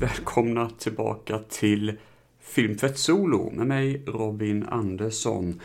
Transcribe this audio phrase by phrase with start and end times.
[0.00, 1.96] välkomna tillbaka till
[2.40, 5.60] Filmtvätt Solo med mig Robin Andersson.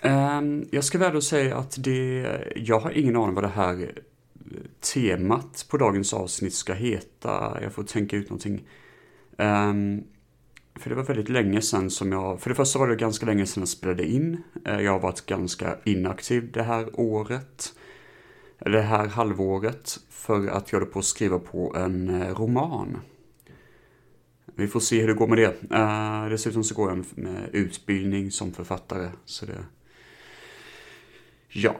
[0.00, 4.56] Ehm, jag ska väl säga att det, jag har ingen aning vad det här eh,
[4.94, 7.58] temat på dagens avsnitt ska heta.
[7.62, 8.64] Jag får tänka ut någonting.
[9.38, 10.02] Ehm,
[10.74, 13.46] för det var väldigt länge sedan som jag, för det första var det ganska länge
[13.46, 14.42] sedan jag spelade in.
[14.64, 17.74] Eh, jag har varit ganska inaktiv det här året.
[18.58, 20.00] Eller det här halvåret.
[20.10, 22.98] För att jag håller på att skriva på en eh, roman.
[24.54, 25.54] Vi får se hur det går med det.
[25.70, 29.08] Eh, uh, dessutom så går jag med utbildning som författare.
[29.24, 29.64] Så det...
[31.48, 31.76] Ja,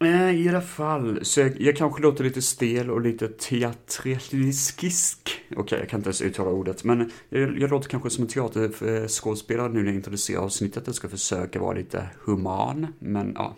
[0.00, 5.42] eh, I alla fall, så jag, jag kanske låter lite stel och lite teatraliskisk.
[5.50, 8.28] Okej, okay, jag kan inte ens uttala ordet, men jag, jag låter kanske som en
[8.28, 10.82] teaterskådespelare nu när jag introducerar avsnittet.
[10.86, 13.56] Jag ska försöka vara lite human, men ja.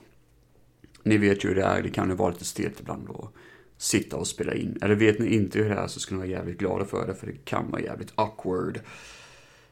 [1.03, 3.35] Ni vet ju hur det är, det kan ju vara lite stelt ibland Och,
[3.81, 4.79] sitta och spela in.
[4.83, 7.15] Eller vet ni inte hur det är så ska ni vara jävligt glada för det,
[7.15, 8.81] för det kan vara jävligt awkward.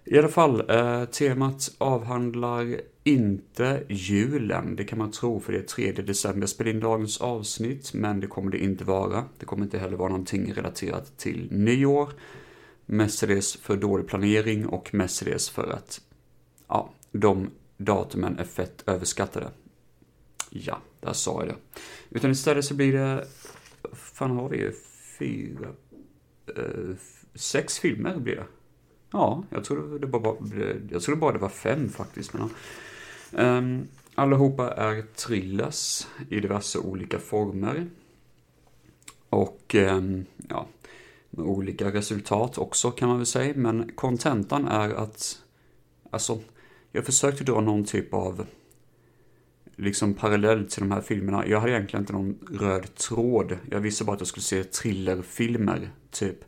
[0.04, 5.62] I alla fall, eh, temat avhandlar inte julen, det kan man tro för det är
[5.62, 9.24] 3 december jag spelar in dagens avsnitt, men det kommer det inte vara.
[9.38, 12.12] Det kommer inte heller vara någonting relaterat till nyår.
[12.86, 16.00] Mestadels för dålig planering och mestadels för att,
[16.68, 19.50] ja, de datumen är fett överskattade.
[20.50, 21.56] Ja, där sa jag det.
[22.10, 23.26] Utan istället så blir det,
[24.18, 24.72] fan har vi
[25.18, 25.68] fyra,
[26.56, 26.96] eh,
[27.34, 28.46] sex filmer blir det.
[29.12, 30.36] Ja, jag tror det bara,
[30.90, 32.32] jag tror bara det var fem faktiskt.
[32.32, 32.50] Men,
[33.46, 37.86] um, allihopa är thrillers i diverse olika former.
[39.28, 40.66] Och ehm, ja,
[41.30, 43.52] med olika resultat också kan man väl säga.
[43.56, 45.42] Men kontentan är att,
[46.10, 46.38] alltså,
[46.92, 48.46] jag försökte dra någon typ av
[49.78, 51.46] liksom parallell till de här filmerna.
[51.46, 53.58] Jag hade egentligen inte någon röd tråd.
[53.70, 56.44] Jag visste bara att jag skulle se thrillerfilmer, typ.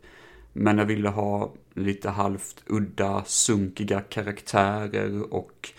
[0.52, 5.72] Men jag ville ha lite halvt udda, sunkiga karaktärer och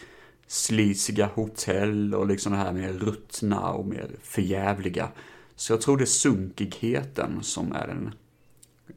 [0.47, 5.07] slisiga hotell och liksom det här mer ruttna och mer förjävliga.
[5.56, 8.13] Så jag tror det är sunkigheten som är den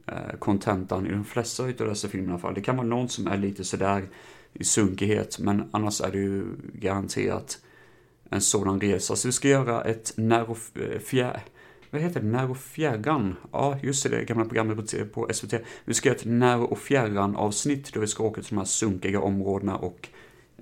[0.05, 2.53] eh, kontentan i de flesta av dessa filmer i alla fall.
[2.53, 4.09] Det kan vara någon som är lite sådär
[4.53, 7.59] i sunkighet, men annars är det ju garanterat
[8.29, 9.15] en sådan resa.
[9.15, 10.53] Så vi ska göra ett när
[10.99, 11.41] fjär
[11.95, 13.35] vad heter det, När och fjärran?
[13.51, 15.53] Ja, just det, det gamla programmet på SVT.
[15.85, 18.65] Vi ska göra ett När och fjärran avsnitt då vi ska åka till de här
[18.65, 20.09] sunkiga områdena och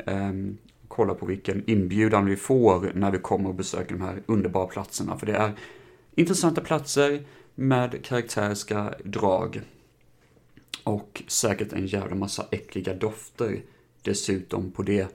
[0.06, 0.58] um,
[0.88, 5.18] kolla på vilken inbjudan vi får när vi kommer och besöker de här underbara platserna.
[5.18, 5.52] För det är
[6.16, 7.24] intressanta platser
[7.56, 9.62] med karaktäriska drag.
[10.84, 13.62] Och säkert en jävla massa äckliga dofter
[14.02, 15.08] dessutom på det.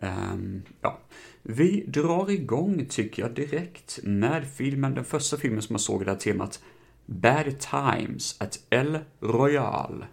[0.00, 0.98] Um, ja.
[1.42, 6.04] Vi drar igång, tycker jag, direkt med filmen, den första filmen som jag såg i
[6.04, 6.60] det här temat,
[7.06, 10.04] Bad Times at El Royal.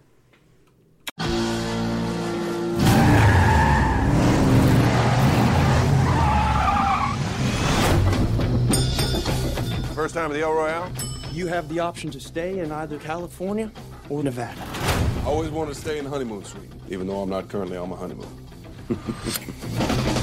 [9.94, 10.90] First time at the El Royale?
[11.34, 13.70] You have the option to stay in either California
[14.08, 14.64] or Nevada.
[15.24, 17.88] I always wanted to stay in the honeymoon suite, even though I'm not currently on
[17.90, 18.28] my honeymoon.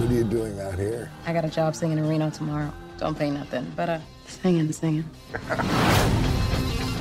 [0.00, 1.10] What are you doing out here?
[1.26, 2.72] I got a job singing in Reno tomorrow.
[2.96, 5.04] Don't pay nothing, but uh, singing, singing.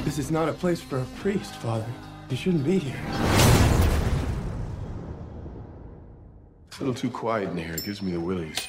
[0.03, 1.85] this is not a place for a priest, Father.
[2.29, 3.01] You shouldn't be here.
[6.67, 7.73] It's a little too quiet in here.
[7.73, 8.67] It gives me the willies.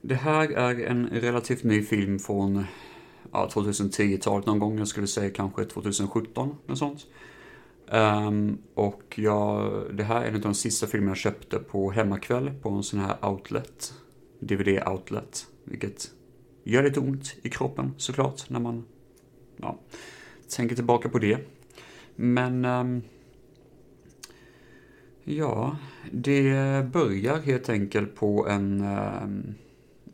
[0.00, 2.66] Det här är en relativt ny film från
[3.32, 4.78] ja, 2010-talet någon gång.
[4.78, 7.06] Jag skulle säga kanske 2017, något sånt.
[7.86, 12.50] Um, och jag, det här är en av de sista filmerna jag köpte på hemmakväll
[12.62, 13.94] på en sån här outlet.
[14.40, 15.46] DVD-outlet.
[15.64, 16.10] Vilket
[16.64, 18.84] gör lite ont i kroppen såklart när man
[19.56, 19.78] ja,
[20.56, 21.38] tänker tillbaka på det.
[22.16, 23.02] Men um,
[25.24, 25.76] ja,
[26.12, 26.52] det
[26.92, 28.80] börjar helt enkelt på en,
[29.22, 29.54] um,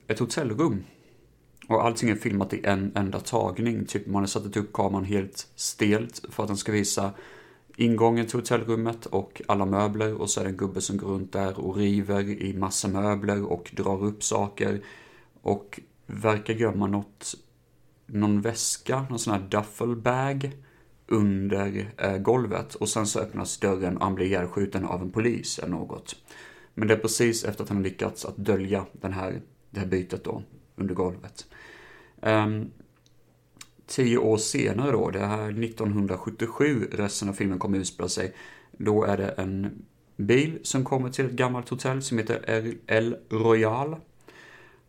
[0.07, 0.85] ett hotellrum.
[1.69, 3.85] Och allting är filmat i en enda tagning.
[3.85, 7.13] Typ man har satt upp kameran helt stelt för att den ska visa
[7.81, 11.32] ingången till hotellrummet och alla möbler och så är det en gubbe som går runt
[11.32, 14.82] där och river i massa möbler och drar upp saker
[15.43, 17.35] och verkar gömma något,
[18.06, 20.53] någon väska, någon sån här duffelbag
[21.06, 25.59] under eh, golvet och sen så öppnas dörren och han blir ihjälskjuten av en polis
[25.59, 26.17] eller något.
[26.75, 29.41] Men det är precis efter att han har lyckats att dölja den här,
[29.71, 30.43] det här bytet då
[30.76, 31.47] under golvet.
[32.23, 32.71] Um,
[33.91, 38.35] tio år senare då, det här 1977 resten av filmen kommer utspela sig,
[38.73, 39.83] då är det en
[40.17, 43.97] bil som kommer till ett gammalt hotell som heter El Royal.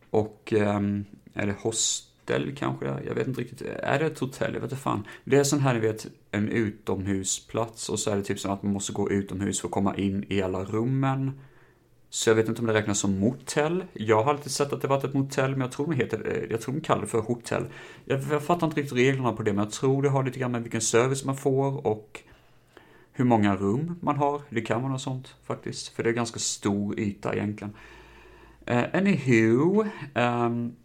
[0.10, 2.86] Och, ehm, är det Hostel kanske.
[2.86, 3.62] Jag vet inte riktigt.
[3.62, 4.54] Är det ett hotell?
[4.54, 5.08] Jag vet inte fan.
[5.24, 8.64] Det är sån här, ni vet, en utomhusplats och så är det typ som att
[8.64, 11.40] man måste gå utomhus för att komma in i alla rummen.
[12.14, 13.86] Så jag vet inte om det räknas som motell.
[13.94, 16.52] Jag har alltid sett att det varit ett motell, men jag tror de heter, eh,
[16.52, 17.66] jag tror de kallar det för hotell.
[18.06, 20.52] Jag, jag fattar inte riktigt reglerna på det, men jag tror det har lite grann
[20.52, 22.22] med vilken service man får och
[23.12, 24.42] hur många rum man har.
[24.50, 27.74] Det kan vara något sånt faktiskt, för det är ganska stor yta egentligen.
[28.72, 29.86] Uh, anywho,
[30.16, 30.76] um,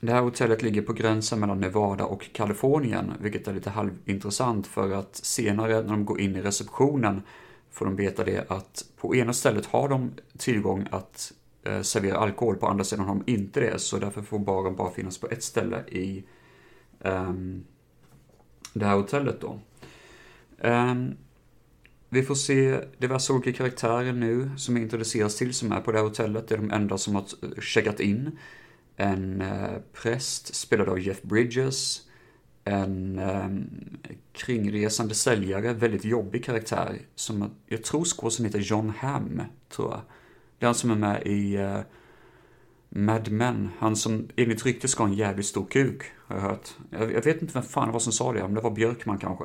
[0.00, 4.92] det här hotellet ligger på gränsen mellan Nevada och Kalifornien, vilket är lite halvintressant för
[4.92, 7.22] att senare när de går in i receptionen
[7.72, 11.32] får de veta det att på ena stället har de tillgång att
[11.64, 14.90] eh, servera alkohol, på andra sidan har de inte det, så därför får baren bara
[14.90, 16.24] finnas på ett ställe i
[16.98, 17.64] um,
[18.72, 19.60] det här hotellet då.
[20.58, 21.16] Um,
[22.08, 26.04] vi får se diverse olika karaktärer nu som introduceras till som är på det här
[26.04, 26.48] hotellet.
[26.48, 27.24] Det är de enda som har
[27.60, 28.38] checkat in.
[28.96, 32.08] En eh, präst spelad av Jeff Bridges.
[32.64, 33.48] En eh,
[34.32, 36.98] kringresande säljare, väldigt jobbig karaktär.
[37.14, 40.00] Som jag tror skådisen heter John Hamm, tror jag.
[40.58, 41.80] Det är han som är med i eh,
[42.88, 43.70] Mad Men.
[43.78, 46.68] Han som enligt rykte ska ha en jävligt stor kuk, har jag hört.
[46.90, 49.18] Jag, jag vet inte vem fan det var som sa det, om det var Björkman
[49.18, 49.44] kanske.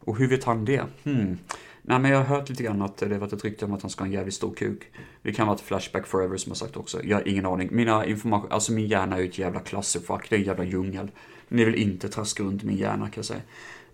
[0.00, 0.84] Och hur vet han det?
[1.02, 1.38] Hmm.
[1.86, 3.82] Nej, men jag har hört lite grann att det har varit ett rykte om att
[3.82, 4.82] han ska ha en jävligt stor kuk.
[5.22, 7.04] Det kan vara ett Flashback Forever som har sagt också.
[7.04, 7.68] Jag har ingen aning.
[7.72, 10.30] Mina information, alltså min hjärna är ju ett jävla clusterfuck.
[10.30, 11.10] Det är en jävla djungel.
[11.48, 13.40] Ni vill inte traska runt min hjärna kan jag säga.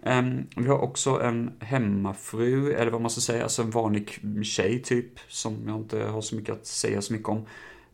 [0.03, 4.83] Um, vi har också en hemmafru, eller vad man ska säga, alltså en vanlig tjej
[4.83, 7.39] typ, som jag inte har så mycket att säga så mycket om.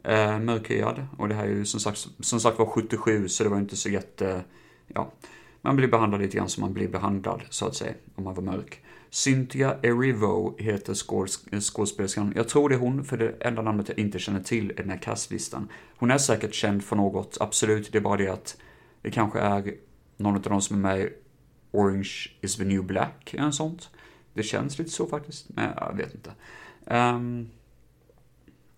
[0.08, 3.50] Uh, mörkhyad, och det här är ju som sagt, som sagt var 77, så det
[3.50, 4.44] var inte så jätte,
[4.86, 5.12] ja,
[5.60, 8.42] man blir behandlad lite grann som man blir behandlad, så att säga, om man var
[8.42, 8.82] mörk.
[9.16, 10.94] Cynthia Erivo heter
[11.60, 12.32] skådespelerskan.
[12.36, 14.90] Jag tror det är hon, för det enda namnet jag inte känner till är den
[14.90, 15.68] här kastlistan.
[15.96, 17.92] Hon är säkert känd för något, absolut.
[17.92, 18.56] Det är bara det att
[19.02, 19.74] det kanske är
[20.16, 21.12] någon av de som är med i
[21.70, 22.10] Orange
[22.40, 23.90] is the new black, eller sånt.
[24.34, 26.32] Det känns lite så faktiskt, men jag vet inte.
[26.84, 27.48] Um,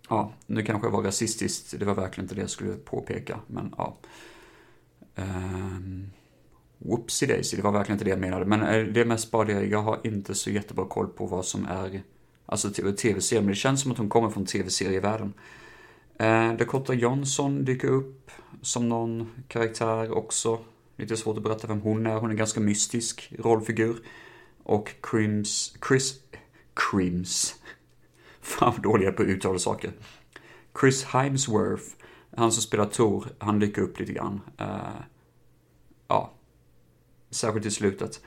[0.08, 3.74] ja, nu kanske jag var rasistisk, det var verkligen inte det jag skulle påpeka, men
[3.78, 3.96] ja.
[5.16, 6.10] Um,
[6.78, 8.44] Whoopsie daisy, det var verkligen inte det jag menade.
[8.44, 11.44] Men eh, det är mest bara det, jag har inte så jättebra koll på vad
[11.44, 12.02] som är,
[12.46, 15.32] alltså tv-serier, men det känns som att hon kommer från tv-serievärlden.
[16.18, 18.30] Eh, Dakota Johnson dyker upp
[18.62, 20.58] som någon karaktär också.
[20.96, 23.96] Lite svårt att berätta vem hon är, hon är en ganska mystisk rollfigur.
[24.62, 26.14] Och Crims, Chris,
[26.74, 27.54] Crims,
[28.40, 29.92] fan vad dåliga på att uttala saker.
[30.80, 31.84] Chris Hemsworth,
[32.36, 34.40] han som spelar Tor, han dyker upp lite grann.
[34.58, 35.00] Eh,
[36.08, 36.37] ja,
[37.30, 38.20] särskilt i slutet.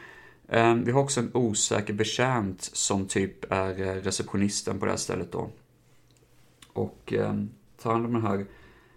[0.50, 4.98] Ehm, vi har också en osäker betjänt som typ är eh, receptionisten på det här
[4.98, 5.50] stället då.
[6.74, 7.50] Och ehm,
[7.82, 8.46] tar hand om den här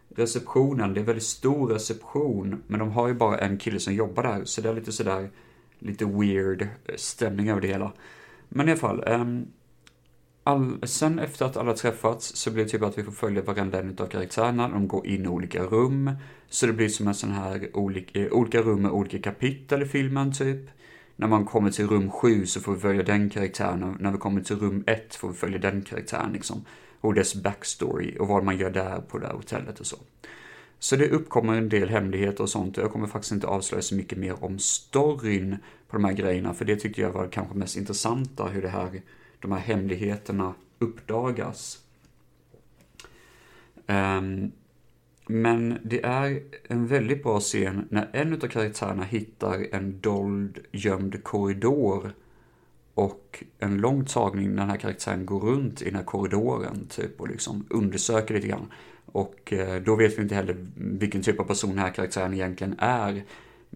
[0.09, 0.95] receptionen.
[0.95, 4.23] Det är en väldigt stor reception, men de har ju bara en kille som jobbar
[4.23, 5.31] där, så det är lite sådär,
[5.79, 7.93] lite weird eh, stämning över det hela.
[8.49, 9.47] Men i alla fall, ehm,
[10.45, 13.81] all, sen efter att alla träffats så blir det typ att vi får följa varenda
[13.81, 14.69] en av karaktärerna.
[14.69, 16.11] De går in i olika rum.
[16.49, 19.87] Så det blir som en sån här olika, eh, olika rum med olika kapitel i
[19.87, 20.71] filmen typ.
[21.17, 23.97] När man kommer till rum 7 så får vi följa den karaktären.
[24.01, 26.65] När vi kommer till rum 1 får vi följa den karaktären liksom.
[27.01, 29.97] Och dess backstory och vad man gör där på det här hotellet och så.
[30.79, 33.95] Så det uppkommer en del hemligheter och sånt och jag kommer faktiskt inte avslöja så
[33.95, 35.57] mycket mer om storyn
[35.89, 36.55] på de här grejerna.
[36.55, 39.03] För det tyckte jag var kanske mest intressanta, hur det här
[39.45, 41.79] de här hemligheterna uppdagas.
[43.87, 44.53] Um,
[45.27, 51.25] men det är en väldigt bra scen när en av karaktärerna hittar en dold, gömd
[51.25, 52.13] korridor
[52.95, 57.21] och en lång tagning när den här karaktären går runt i den här korridoren typ
[57.21, 58.73] och liksom undersöker lite grann.
[59.07, 62.75] Och eh, då vet vi inte heller vilken typ av person den här karaktären egentligen
[62.79, 63.25] är.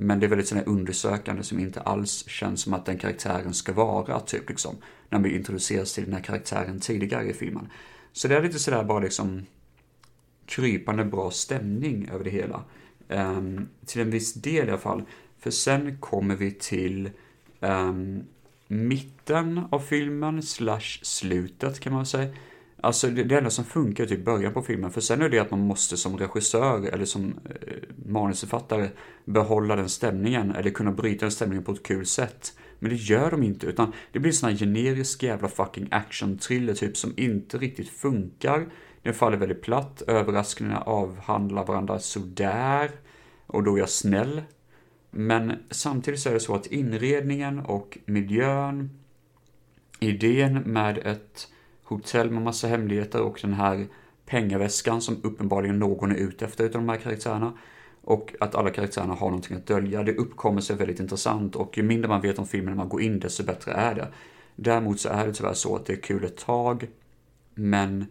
[0.00, 3.72] Men det är väldigt sådär undersökande som inte alls känns som att den karaktären ska
[3.72, 4.76] vara, typ liksom.
[5.08, 7.68] När vi introduceras till den här karaktären tidigare i filmen.
[8.12, 9.46] Så det är lite sådär bara liksom
[10.46, 12.64] krypande bra stämning över det hela.
[13.08, 15.02] Um, till en viss del i alla fall.
[15.38, 17.10] För sen kommer vi till
[17.60, 18.24] um,
[18.68, 22.34] mitten av filmen, slash slutet kan man säga.
[22.80, 25.38] Alltså det, det enda som funkar är typ början på filmen, för sen är det
[25.38, 28.88] att man måste som regissör eller som eh, manusförfattare
[29.24, 32.58] behålla den stämningen eller kunna bryta den stämningen på ett kul sätt.
[32.78, 36.74] Men det gör de inte, utan det blir en sån här generisk jävla fucking action-thriller
[36.74, 38.66] typ som inte riktigt funkar.
[39.02, 42.90] Den faller väldigt platt, överraskningarna avhandlar varandra sådär,
[43.46, 44.42] och då är jag snäll.
[45.10, 48.90] Men samtidigt så är det så att inredningen och miljön,
[50.00, 51.48] idén med ett
[51.88, 53.86] hotell med massa hemligheter och den här
[54.26, 57.52] pengaväskan som uppenbarligen någon är ute efter utav de här karaktärerna.
[58.02, 60.02] och att alla karaktärerna har någonting att dölja.
[60.02, 63.02] Det uppkommer sig väldigt intressant och ju mindre man vet om filmen när man går
[63.02, 64.08] in desto bättre är det.
[64.56, 66.88] Däremot så är det tyvärr så att det är kul ett tag,
[67.54, 68.06] men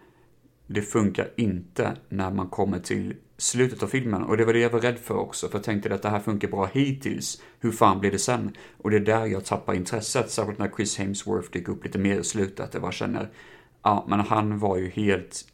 [0.68, 4.24] det funkar inte när man kommer till slutet av filmen.
[4.24, 6.20] Och det var det jag var rädd för också, för jag tänkte att det här
[6.20, 7.42] funkar bra hittills.
[7.60, 8.56] Hur fan blir det sen?
[8.78, 12.20] Och det är där jag tappar intresset, särskilt när Chris Hemsworth dyker upp lite mer
[12.20, 12.74] i slutet.
[12.74, 13.30] Jag bara känner,
[13.84, 15.46] ja, men han var ju helt,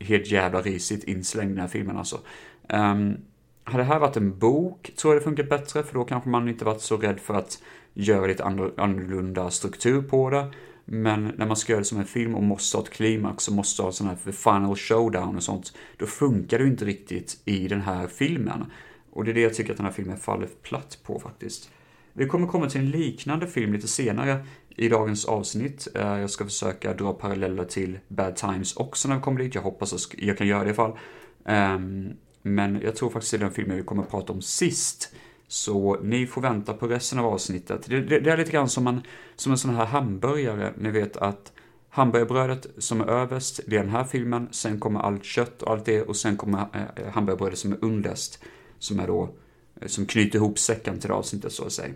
[0.00, 2.20] helt jävla risigt inslängd i den här filmen alltså.
[2.68, 3.16] Um,
[3.64, 6.48] hade det här varit en bok tror jag det funkar bättre, för då kanske man
[6.48, 7.62] inte varit så rädd för att
[7.94, 10.52] göra lite annorlunda struktur på det.
[10.84, 13.54] Men när man ska göra det som en film och måste ha ett klimax och
[13.54, 17.80] måste ha sån här final showdown och sånt, då funkar det inte riktigt i den
[17.80, 18.64] här filmen.
[19.10, 21.70] Och det är det jag tycker att den här filmen faller platt på faktiskt.
[22.12, 25.88] Vi kommer komma till en liknande film lite senare i dagens avsnitt.
[25.94, 29.54] Eh, jag ska försöka dra paralleller till Bad Times också när vi kommer dit.
[29.54, 30.98] Jag hoppas att jag kan göra det i alla fall.
[31.44, 32.12] Ehm,
[32.42, 35.14] men jag tror faktiskt det är den filmen vi kommer att prata om sist.
[35.48, 37.86] Så ni får vänta på resten av avsnittet.
[37.86, 39.00] Det, det, det är lite grann som en,
[39.36, 40.72] som en sån här hamburgare.
[40.78, 41.52] Ni vet att
[41.88, 44.48] hamburgerbrödet som är överst, det är den här filmen.
[44.50, 48.44] Sen kommer allt kött och allt det och sen kommer hamburgarbrödet hamburgerbrödet som är underst.
[48.78, 49.34] Som är då,
[49.80, 51.94] eh, som knyter ihop säcken till det avsnittet så att säga.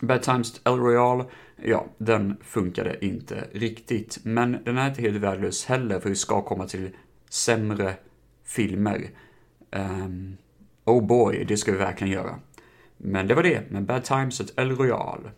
[0.00, 1.24] Bad Times El Royale,
[1.64, 4.18] ja, den funkade inte riktigt.
[4.22, 6.90] Men den är inte helt värdelös heller, för vi ska komma till
[7.30, 7.94] sämre
[8.44, 9.10] filmer.
[9.72, 10.36] Um,
[10.84, 12.38] oh boy, det ska vi verkligen göra.
[12.96, 15.30] Men det var det med Bad Times at El Royale.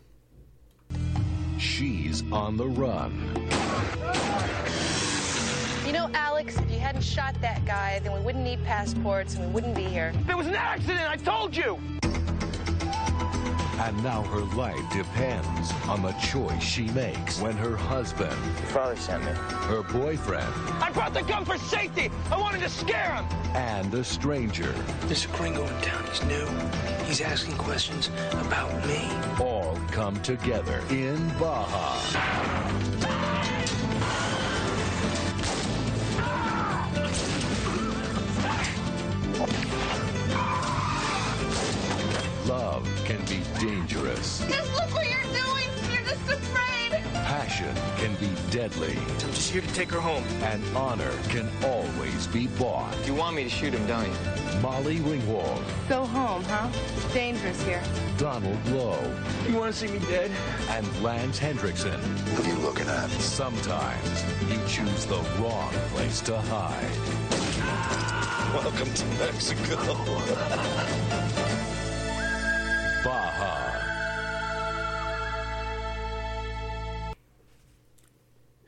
[1.59, 3.13] She's on the run.
[5.87, 9.45] You know, Alex, if you hadn't shot that guy, then we wouldn't need passports and
[9.47, 10.13] we wouldn't be here.
[10.27, 11.79] There was an accident, I told you!
[13.85, 18.95] And now her life depends on the choice she makes when her husband, Your father
[18.95, 19.33] sent me.
[19.33, 22.09] her boyfriend, I brought the gun for safety!
[22.31, 23.25] I wanted to scare him!
[23.57, 24.73] and a stranger
[25.07, 26.05] There's a gringo in town.
[26.05, 26.47] He's new.
[27.07, 29.11] He's asking questions about me.
[29.45, 31.99] all come together in Baja.
[43.63, 44.41] Dangerous.
[44.49, 45.69] Just look what you're doing!
[45.93, 47.01] You're just afraid!
[47.15, 48.97] Passion can be deadly.
[48.99, 50.25] I'm just here to take her home.
[50.43, 52.93] And honor can always be bought.
[53.07, 54.61] You want me to shoot him, don't you?
[54.61, 56.69] Molly Ringwald, Go home, huh?
[56.97, 57.83] It's dangerous here.
[58.19, 58.99] Donald Lowe,
[59.49, 60.33] You want to see me dead?
[60.71, 62.01] and Lance Hendrickson.
[62.37, 63.11] What are you looking at?
[63.11, 66.91] Sometimes you choose the wrong place to hide.
[68.55, 69.79] Welcome to Mexico.
[73.05, 73.53] Baja.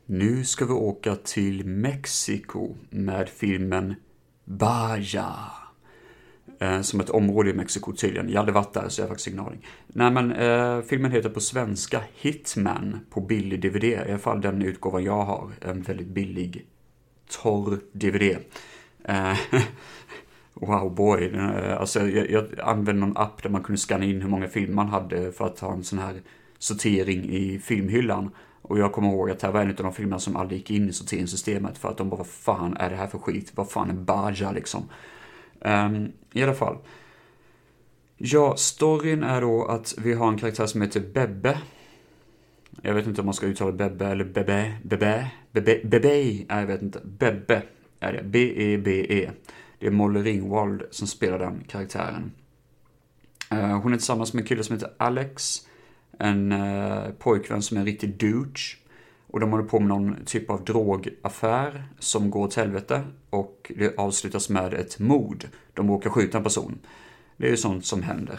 [0.06, 3.94] Nu ska vi åka till Mexiko med filmen
[4.44, 5.34] Baja.
[6.58, 8.28] Eh, som ett område i Mexiko tydligen.
[8.28, 9.66] Jag hade varit där så jag har faktiskt ingen aning.
[9.86, 13.84] Nej men eh, filmen heter på svenska Hitman på billig DVD.
[13.84, 15.50] I alla fall den utgåvan jag har.
[15.60, 16.66] En väldigt billig
[17.30, 18.36] torr DVD.
[19.04, 19.38] Eh,
[20.54, 21.34] wow boy.
[21.34, 24.74] Eh, alltså jag, jag använde någon app där man kunde scanna in hur många filmer
[24.74, 26.22] man hade för att ha en sån här
[26.58, 28.30] sortering i filmhyllan.
[28.62, 30.70] Och jag kommer ihåg att det här var en av de filmerna som aldrig gick
[30.70, 33.52] in i sorteringssystemet för att de bara, vad fan är det här för skit?
[33.54, 34.82] Vad fan är Baja liksom?
[35.60, 36.78] Um, I alla fall.
[38.16, 41.58] Ja, storyn är då att vi har en karaktär som heter Bebbe.
[42.82, 46.66] Jag vet inte om man ska uttala Bebbe eller Bebe, Bebe, Bebe, Bebe, nej jag
[46.66, 47.00] vet inte.
[47.04, 47.62] Bebbe
[48.00, 49.30] är det, B-E-B-E.
[49.78, 52.32] Det är Molly Ringwald som spelar den karaktären.
[53.50, 55.66] Eh, hon är tillsammans med en kille som heter Alex.
[56.18, 58.76] En eh, pojkvän som är en riktig douche.
[59.26, 63.02] Och de håller på med någon typ av drogaffär som går åt helvete.
[63.30, 65.44] Och det avslutas med ett mord.
[65.74, 66.78] De råkar skjuta en person.
[67.36, 68.38] Det är ju sånt som händer.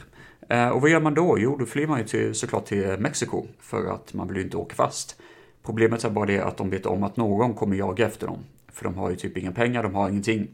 [0.50, 1.39] Eh, och vad gör man då?
[1.39, 3.46] Jo, då flyr man ju till, såklart till Mexiko.
[3.60, 5.22] För att man vill ju inte åka fast.
[5.63, 8.39] Problemet är bara det att de vet om att någon kommer jaga efter dem.
[8.72, 10.48] För de har ju typ inga pengar, de har ingenting.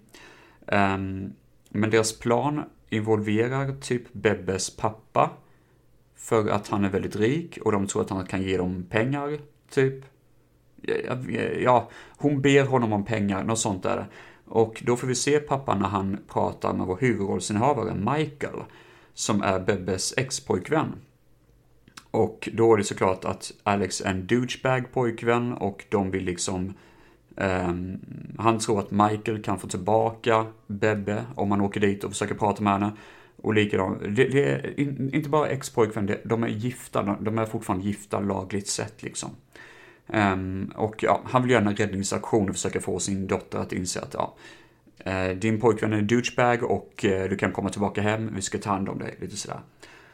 [0.66, 1.34] Um,
[1.70, 5.30] men deras plan involverar typ Bebbes pappa.
[6.16, 9.40] För att han är väldigt rik och de tror att han kan ge dem pengar,
[9.70, 10.06] typ.
[10.82, 11.18] Ja,
[11.60, 14.06] ja, hon ber honom om pengar, något sånt är det.
[14.46, 18.64] Och då får vi se pappan när han pratar med vår huvudrollsinnehavare Michael,
[19.14, 20.96] som är Bebbes ex-pojkvän.
[22.12, 26.74] Och då är det såklart att Alex är en douchebag pojkvän och de vill liksom
[27.42, 28.00] Ehm,
[28.38, 32.64] han tror att Michael kan få tillbaka Bebbe om han åker dit och försöker prata
[32.64, 32.92] med henne.
[33.42, 37.46] Och likadant, det, det är in, inte bara ex-pojkvän, de är gifta, de, de är
[37.46, 39.30] fortfarande gifta lagligt sett liksom.
[40.08, 44.02] Ehm, och ja, han vill göra en räddningsaktion och försöka få sin dotter att inse
[44.02, 44.36] att ja,
[44.98, 48.58] eh, din pojkvän är en douchebag och eh, du kan komma tillbaka hem, vi ska
[48.58, 49.60] ta hand om dig, lite sådär.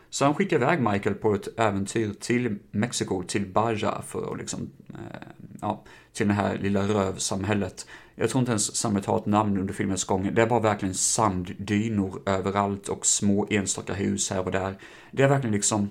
[0.09, 4.71] Så han skickar iväg Michael på ett äventyr till Mexiko, till Baja, för att liksom,
[4.89, 5.27] eh,
[5.61, 5.83] ja,
[6.13, 7.87] till det här lilla rövsamhället.
[8.15, 10.33] Jag tror inte ens samhället har ett namn under filmens gång.
[10.33, 14.77] Det är bara verkligen sanddynor överallt och små enstaka hus här och där.
[15.11, 15.89] Det är verkligen liksom,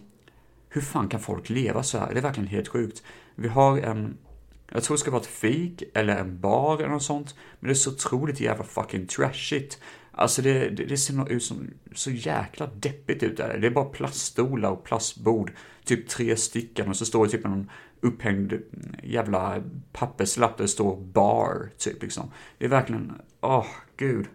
[0.69, 2.13] hur fan kan folk leva så här?
[2.13, 3.03] Det är verkligen helt sjukt.
[3.35, 4.17] Vi har en,
[4.73, 7.73] jag tror det ska vara ett fik eller en bar eller något sånt, men det
[7.73, 9.79] är så otroligt jävla fucking trashigt.
[10.19, 13.59] Alltså det, det, det ser nog ut som så jäkla deppigt ut där.
[13.59, 15.53] Det är bara plaststolar och plastbord,
[15.85, 17.71] typ tre stycken och så står det typ någon
[18.01, 18.53] upphängd
[19.03, 22.31] jävla papperslapp där det står bar, typ liksom.
[22.59, 24.27] Det är verkligen, åh, oh, gud.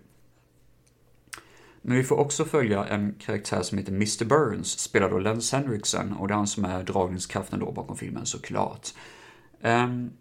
[1.81, 4.25] Men vi får också följa en karaktär som heter Mr.
[4.25, 8.25] Burns, spelad av Lance Henriksen, och det är han som är dragningskraften då bakom filmen
[8.25, 8.89] såklart.
[9.61, 10.11] Ehm, um,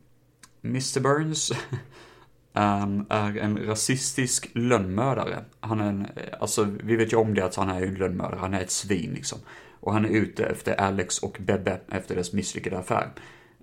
[0.63, 1.01] Mr.
[1.01, 1.53] Burns
[2.53, 5.45] um, är en rasistisk lönnmördare.
[5.61, 8.41] Han är en, eh, alltså vi vet ju om det att han är en lönnmördare,
[8.41, 9.39] han är ett svin liksom.
[9.81, 13.11] Och han är ute efter Alex och Bebbe efter deras misslyckade affär.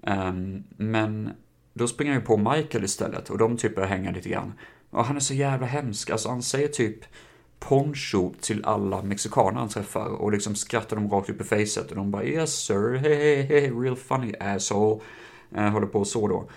[0.02, 1.30] Um, men
[1.74, 4.54] då springer han ju på Michael istället och de typ börjar hänga lite grann.
[4.90, 7.06] Och han är så jävla hemsk, alltså han säger typ
[7.60, 11.96] poncho till alla mexikaner han träffar och liksom skrattar dem rakt upp i facet och
[11.96, 15.02] de bara yes sir, hey, hey, hey, real funny asshole.
[15.58, 16.50] Uh, håller på så då.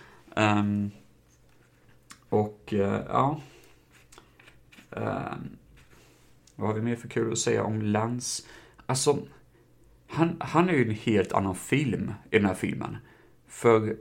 [0.43, 0.91] Um,
[2.31, 3.41] och eh, ja.
[4.91, 5.57] Ehm,
[6.57, 8.43] vad har vi mer för kul att säga om Lance?
[8.87, 9.19] Alltså,
[10.09, 12.97] han, han är ju en helt annan film i den här filmen.
[13.49, 13.97] För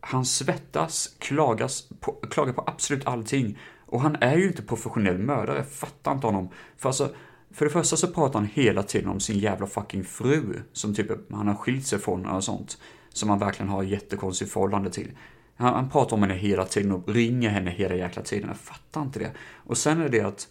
[0.00, 3.58] han svettas, klagas på, klagar på absolut allting.
[3.86, 6.48] Och han är ju inte professionell mördare, jag fattar inte honom.
[6.76, 7.14] För alltså,
[7.50, 11.32] för det första så pratar han hela tiden om sin jävla fucking fru, som typ
[11.32, 12.78] han har skilt sig från och sånt.
[13.08, 15.12] Som han verkligen har jättekonstigt förhållande till.
[15.62, 19.02] Han, han pratar om henne hela tiden och ringer henne hela jäkla tiden, jag fattar
[19.02, 19.32] inte det.
[19.56, 20.48] Och sen är det att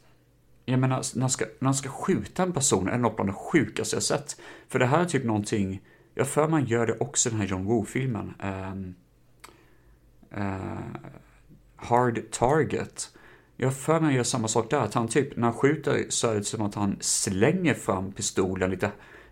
[0.66, 3.30] jag menar, när han, ska, när han ska skjuta en person är det något bland
[3.30, 4.42] det sjukaste jag sett.
[4.68, 5.82] För det här är typ någonting,
[6.16, 8.34] jag för man gör det också i den här John Woo-filmen.
[8.44, 8.96] Um,
[10.38, 10.80] uh,
[11.76, 13.10] Hard Target.
[13.58, 16.36] Jag för mig gör samma sak där, att han typ, när han skjuter så är
[16.36, 18.92] det som att han slänger fram pistolen lite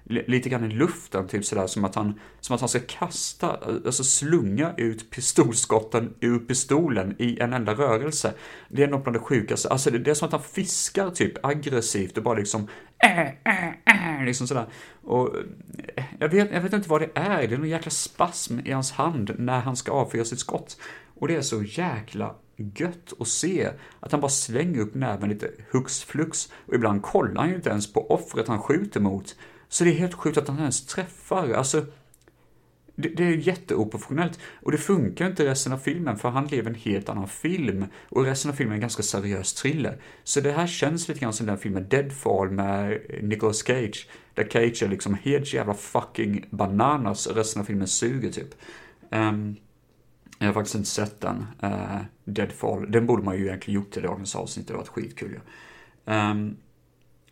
[0.09, 4.03] lite grann i luften, typ sådär som att han, som att han ska kasta, alltså
[4.03, 8.33] slunga ut pistolskotten ur pistolen i en enda rörelse.
[8.69, 11.45] Det är något bland det sjukaste, alltså det, det är som att han fiskar typ
[11.45, 12.67] aggressivt och bara liksom
[13.03, 14.65] äh, äh, äh, liksom sådär.
[15.01, 15.35] Och
[15.95, 18.71] eh, jag vet, jag vet inte vad det är, det är någon jäkla spasm i
[18.71, 20.77] hans hand när han ska avfyra sitt skott.
[21.19, 23.69] Och det är så jäkla gött att se
[23.99, 27.69] att han bara slänger upp näven lite hux flux och ibland kollar han ju inte
[27.69, 29.35] ens på offret han skjuter mot
[29.69, 31.53] så det är helt sjukt att han ens träffar.
[31.53, 31.85] Alltså,
[32.95, 34.39] det, det är jätteoprofessionellt.
[34.61, 37.85] Och det funkar inte i resten av filmen, för han lever en helt annan film.
[38.09, 40.01] Och resten av filmen är en ganska seriös thriller.
[40.23, 44.07] Så det här känns lite grann som den filmen Deadfall med Nicolas Cage.
[44.33, 48.55] Där Cage är liksom helt jävla fucking bananas och resten av filmen suger typ.
[49.11, 49.55] Um,
[50.39, 52.91] jag har faktiskt inte sett den, uh, Deadfall.
[52.91, 55.39] Den borde man ju egentligen gjort till dagens avsnitt, det var varit skitkul
[56.05, 56.31] ja.
[56.31, 56.57] Um,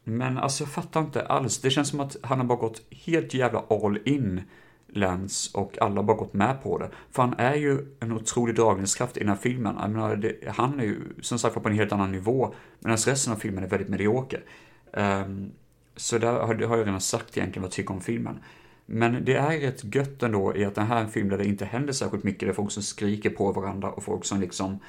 [0.09, 1.61] men alltså jag fattar inte alls.
[1.61, 4.41] Det känns som att han har bara gått helt jävla all in,
[4.87, 6.89] Lance, och alla har bara gått med på det.
[7.11, 9.75] För han är ju en otrolig dragningskraft i den här filmen.
[9.79, 13.33] Jag menar, det, han är ju som sagt på en helt annan nivå, medan resten
[13.33, 14.43] av filmen är väldigt medioker.
[14.91, 15.51] Um,
[15.95, 18.39] så där har, har jag redan sagt egentligen vad jag tycker om filmen.
[18.85, 21.45] Men det är rätt gött ändå i att den här är en film där det
[21.45, 22.39] inte händer särskilt mycket.
[22.39, 24.79] Det är folk som skriker på varandra och folk som liksom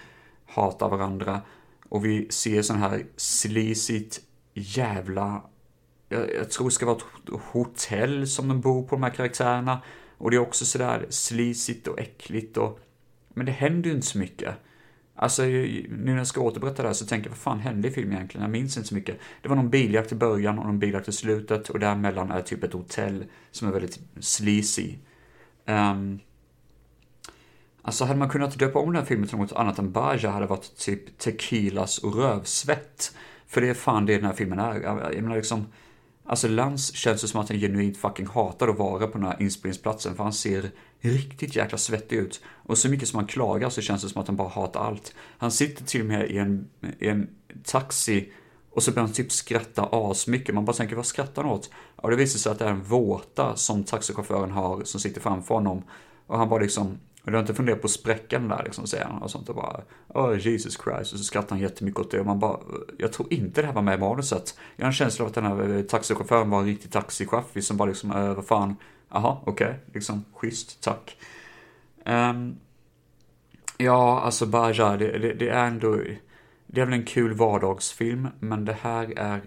[0.46, 1.40] hatar varandra.
[1.88, 4.20] Och vi ser sån här slisigt
[4.58, 5.42] jävla...
[6.08, 9.82] Jag, jag tror det ska vara ett hotell som de bor på, de här karaktärerna.
[10.18, 12.80] Och det är också sådär slisigt och äckligt och...
[13.28, 14.54] Men det händer ju inte så mycket.
[15.20, 17.90] Alltså, nu när jag ska återberätta det här så tänker jag, vad fan hände i
[17.90, 18.42] filmen egentligen?
[18.42, 19.18] Jag minns inte så mycket.
[19.42, 22.64] Det var någon biljakt i början och någon biljakt i slutet och däremellan är typ
[22.64, 24.94] ett hotell som är väldigt sleazy.
[25.66, 26.18] Um,
[27.82, 30.46] alltså, hade man kunnat döpa om den här filmen till något annat än Baja hade
[30.46, 33.14] varit typ tequilas och rövsvett.
[33.48, 34.80] För det är fan det den här filmen är.
[35.12, 35.66] Jag menar liksom,
[36.24, 39.42] alltså Lance känns det som att han genuint fucking hatar att vara på den här
[39.42, 42.42] inspelningsplatsen för han ser riktigt jäkla svettig ut.
[42.46, 45.14] Och så mycket som han klagar så känns det som att han bara hatar allt.
[45.38, 47.28] Han sitter till och med i en, i en
[47.64, 48.32] taxi
[48.70, 50.54] och så börjar han typ skratta asmycket.
[50.54, 51.70] Man bara tänker, vad skrattar han åt?
[51.96, 55.54] Och det visar sig att det är en våta som taxichauffören har som sitter framför
[55.54, 55.82] honom.
[56.26, 58.86] Och han bara liksom, men du har inte funderat på att spräcka den där liksom,
[58.86, 62.10] säger han och sånt och bara Oh Jesus Christ, och så skrattar han jättemycket åt
[62.10, 62.58] det och man bara
[62.98, 64.58] Jag tror inte det här var med i manuset.
[64.76, 67.76] Jag har en känsla av att den här eh, taxichauffören var en riktig taxichaffis som
[67.76, 68.76] bara liksom, äh, vad fan,
[69.08, 69.78] aha, okej, okay.
[69.94, 71.16] liksom, schysst, tack.
[72.06, 72.56] Um,
[73.78, 75.98] ja, alltså Baja, det, det, det, är ändå
[76.66, 79.40] det är väl en kul vardagsfilm, men det här är,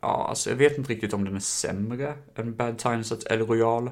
[0.00, 3.46] ja, alltså jag vet inte riktigt om den är sämre än Bad Times at El
[3.46, 3.90] Royale.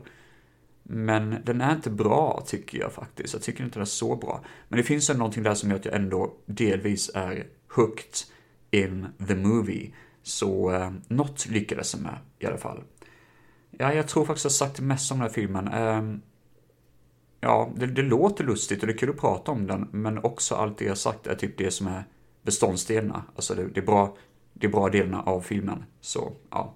[0.87, 3.33] Men den är inte bra tycker jag faktiskt.
[3.33, 4.45] Jag tycker inte den är så bra.
[4.69, 8.15] Men det finns ändå någonting där som gör att jag ändå delvis är hooked
[8.71, 9.95] in the movie.
[10.23, 12.83] Så eh, något lyckades jag med i alla fall.
[13.71, 15.69] Ja, jag tror faktiskt jag sagt det mest om den här filmen.
[15.69, 16.19] Eh,
[17.41, 20.55] ja, det, det, låter lustigt och det är kul att prata om den, men också
[20.55, 22.05] allt det jag sagt är typ det som är
[22.43, 23.25] beståndsdelarna.
[23.37, 24.17] Alltså det, det, är bra,
[24.53, 25.85] det är bra delarna av filmen.
[26.01, 26.75] Så, ja.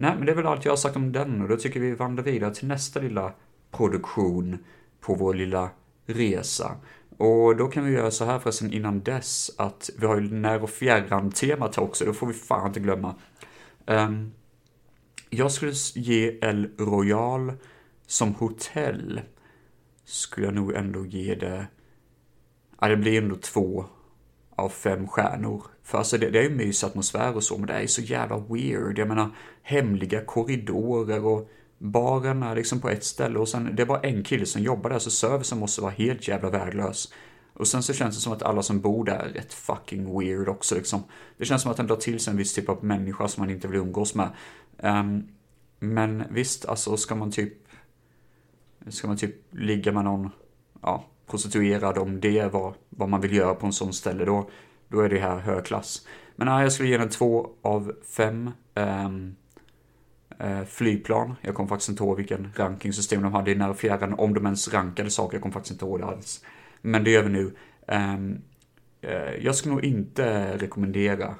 [0.00, 1.42] Nej, men det är väl allt jag har sagt om den.
[1.42, 3.32] Och då tycker vi vandrar vidare till nästa lilla
[3.70, 4.58] produktion
[5.00, 5.70] på vår lilla
[6.06, 6.76] resa.
[7.16, 10.62] Och då kan vi göra så här förresten innan dess att vi har ju när
[10.62, 13.14] och fjärran-temat också, då får vi fan inte glömma.
[13.86, 14.32] Um,
[15.30, 17.52] jag skulle ge El Royal
[18.06, 19.20] som hotell,
[20.04, 21.66] skulle jag nog ändå ge det,
[22.80, 23.84] ja det blir ändå två
[24.60, 25.62] av fem stjärnor.
[25.82, 28.02] För alltså det, det är ju mysig atmosfär och så, men det är ju så
[28.02, 28.98] jävla weird.
[28.98, 29.30] Jag menar,
[29.62, 34.22] hemliga korridorer och baren är liksom på ett ställe och sen det är bara en
[34.22, 37.12] kille som jobbar där, så servicen måste vara helt jävla värdelös.
[37.52, 40.48] Och sen så känns det som att alla som bor där är rätt fucking weird
[40.48, 41.02] också liksom.
[41.36, 43.50] Det känns som att den drar till sig en viss typ av människa som man
[43.50, 44.28] inte vill umgås med.
[44.76, 45.28] Um,
[45.78, 47.54] men visst, alltså ska man typ...
[48.88, 50.30] Ska man typ ligga med någon,
[50.82, 54.50] ja, prostituerad om det är vad, vad man vill göra på en sån ställe, då,
[54.88, 56.06] då är det här högklass.
[56.36, 58.50] Men här, jag skulle ge den två av fem.
[58.74, 59.36] Um,
[60.44, 61.34] uh, flygplan.
[61.40, 64.74] Jag kommer faktiskt inte ihåg vilken rankingsystem de hade i när fjärran, om de ens
[64.74, 66.44] rankade saker, jag kommer faktiskt inte ihåg det alls.
[66.82, 67.54] Men det gör vi nu.
[67.86, 68.42] Um,
[69.04, 71.34] uh, jag skulle nog inte rekommendera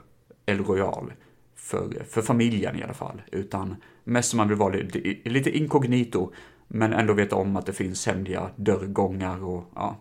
[0.46, 1.12] El Royal
[1.56, 6.32] för, för familjen i alla fall, utan mest om man vill vara lite, lite inkognito,
[6.72, 9.96] men ändå veta om att det finns hemliga dörrgångar och ja,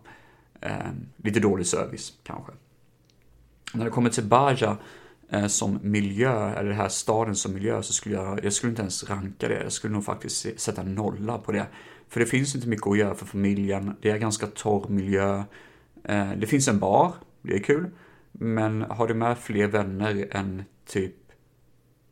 [0.60, 2.52] eh, lite dålig service kanske.
[3.74, 4.76] När det kommer till Baja
[5.28, 8.82] eh, som miljö, eller den här staden som miljö, så skulle jag, jag skulle inte
[8.82, 9.62] ens ranka det.
[9.62, 11.66] Jag skulle nog faktiskt sätta nolla på det.
[12.08, 13.96] För det finns inte mycket att göra för familjen.
[14.00, 15.42] Det är ganska torr miljö.
[16.04, 17.90] Eh, det finns en bar, det är kul.
[18.32, 21.14] Men har du med fler vänner än typ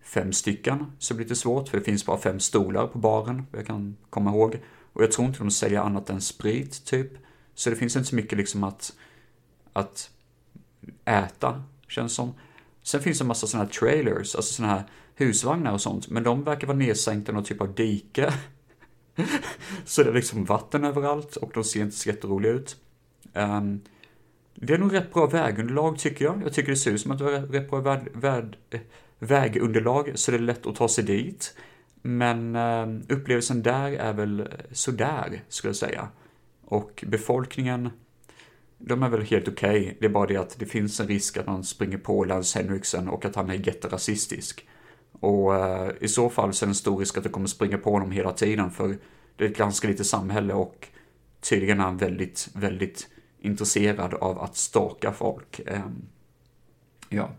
[0.08, 3.66] fem stycken så blir det svårt för det finns bara fem stolar på baren, jag
[3.66, 4.60] kan komma ihåg.
[4.92, 7.12] Och jag tror inte de säljer annat än sprit, typ.
[7.54, 8.92] Så det finns inte så mycket liksom att,
[9.72, 10.10] att
[11.04, 12.34] äta, känns som.
[12.82, 16.22] Sen finns det en massa sådana här trailers, alltså sådana här husvagnar och sånt, men
[16.22, 18.32] de verkar vara nedsänkta i någon typ av dike.
[19.84, 22.76] så det är liksom vatten överallt och de ser inte så jätteroliga ut.
[23.32, 23.80] Um,
[24.54, 26.42] det är nog rätt bra vägunderlag tycker jag.
[26.44, 28.08] Jag tycker det ser ut som att det är rätt bra väg...
[28.14, 28.56] värd,
[29.18, 31.54] vägunderlag så det är lätt att ta sig dit.
[32.02, 36.08] Men eh, upplevelsen där är väl sådär, skulle jag säga.
[36.64, 37.90] Och befolkningen,
[38.78, 39.80] de är väl helt okej.
[39.80, 39.94] Okay.
[40.00, 43.08] Det är bara det att det finns en risk att man springer på Lance Henriksen
[43.08, 44.68] och att han är jätterasistisk.
[45.12, 47.78] Och eh, i så fall så är det en stor risk att du kommer springa
[47.78, 48.98] på honom hela tiden för
[49.36, 50.88] det är ett ganska litet samhälle och
[51.40, 53.08] tydligen är han väldigt, väldigt
[53.40, 55.60] intresserad av att staka folk.
[55.66, 55.80] Eh,
[57.08, 57.30] ja.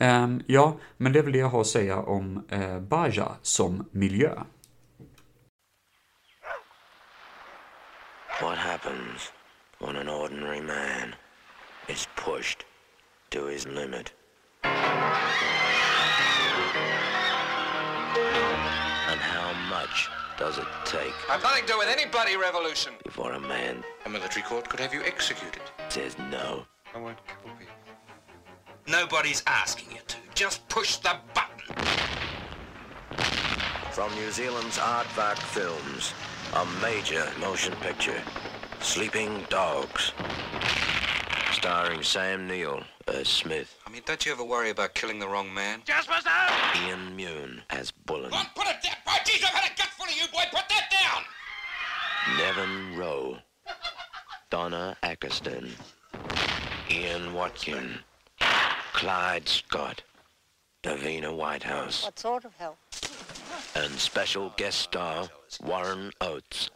[0.00, 3.88] Um, ja, men det är väl det jag har att säga om uh, Baja som
[3.90, 4.42] miljö.
[8.40, 9.32] What happens
[9.80, 11.14] when an ordinary man
[11.88, 12.64] is pushed
[13.30, 14.12] to his limit?
[19.10, 20.08] And how much
[20.38, 21.12] does it take?
[21.28, 22.92] I've nothing to do with any bloody revolution.
[23.04, 23.82] Before a man.
[24.06, 25.62] A military court could have you executed.
[25.88, 26.64] Says no.
[26.94, 27.87] I won't kill people.
[28.88, 30.16] Nobody's asking you to.
[30.34, 31.84] Just push the button.
[33.92, 36.14] From New Zealand's Aardvark Films,
[36.54, 38.22] a major motion picture,
[38.80, 40.12] Sleeping Dogs.
[41.52, 43.76] Starring Sam Neill as Smith.
[43.86, 45.82] I mean, don't you ever worry about killing the wrong man?
[45.84, 46.82] Just was that?
[46.86, 48.30] Ian Mune as Bullen.
[48.30, 48.54] What?
[48.54, 48.94] Put it down!
[49.06, 50.44] Oh, jeez, I've had a gut full of you, boy!
[50.50, 51.24] Put that down!
[52.38, 53.38] Nevin Rowe.
[54.50, 55.72] Donna Ackerston.
[56.90, 57.98] Ian Watkin.
[58.92, 60.02] Clyde Scott,
[60.82, 62.04] Davina Whitehouse.
[62.04, 62.78] What sort of help?
[63.76, 65.28] And special guest star
[65.60, 66.70] Warren Oates.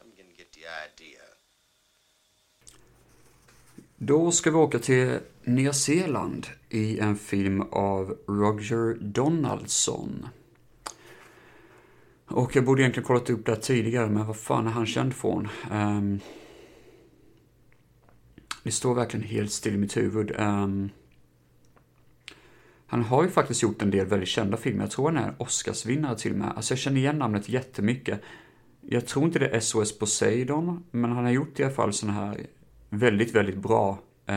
[3.96, 10.29] Då ska vi åka till Nya Zeeland i en film av Roger Donaldson.
[12.27, 15.48] Och jag borde egentligen kollat upp det tidigare, men vad fan är han känd från?
[15.70, 16.20] Um,
[18.62, 20.40] det står verkligen helt still i mitt huvud.
[20.40, 20.90] Um,
[22.93, 24.85] han har ju faktiskt gjort en del väldigt kända filmer.
[24.85, 26.53] Jag tror han är Oscarsvinnare till och med.
[26.57, 28.21] Alltså jag känner igen namnet jättemycket.
[28.81, 32.21] Jag tror inte det är SOS Poseidon, men han har gjort i alla fall sådana
[32.21, 32.47] här
[32.89, 34.37] väldigt, väldigt bra eh,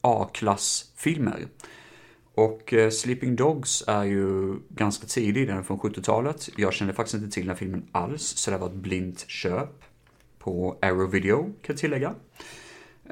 [0.00, 1.46] A-klassfilmer.
[2.34, 6.48] Och eh, Sleeping Dogs är ju ganska tidig, den är från 70-talet.
[6.56, 9.84] Jag kände faktiskt inte till den här filmen alls, så det var ett blint köp.
[10.38, 12.14] På Arrow Video, kan jag tillägga.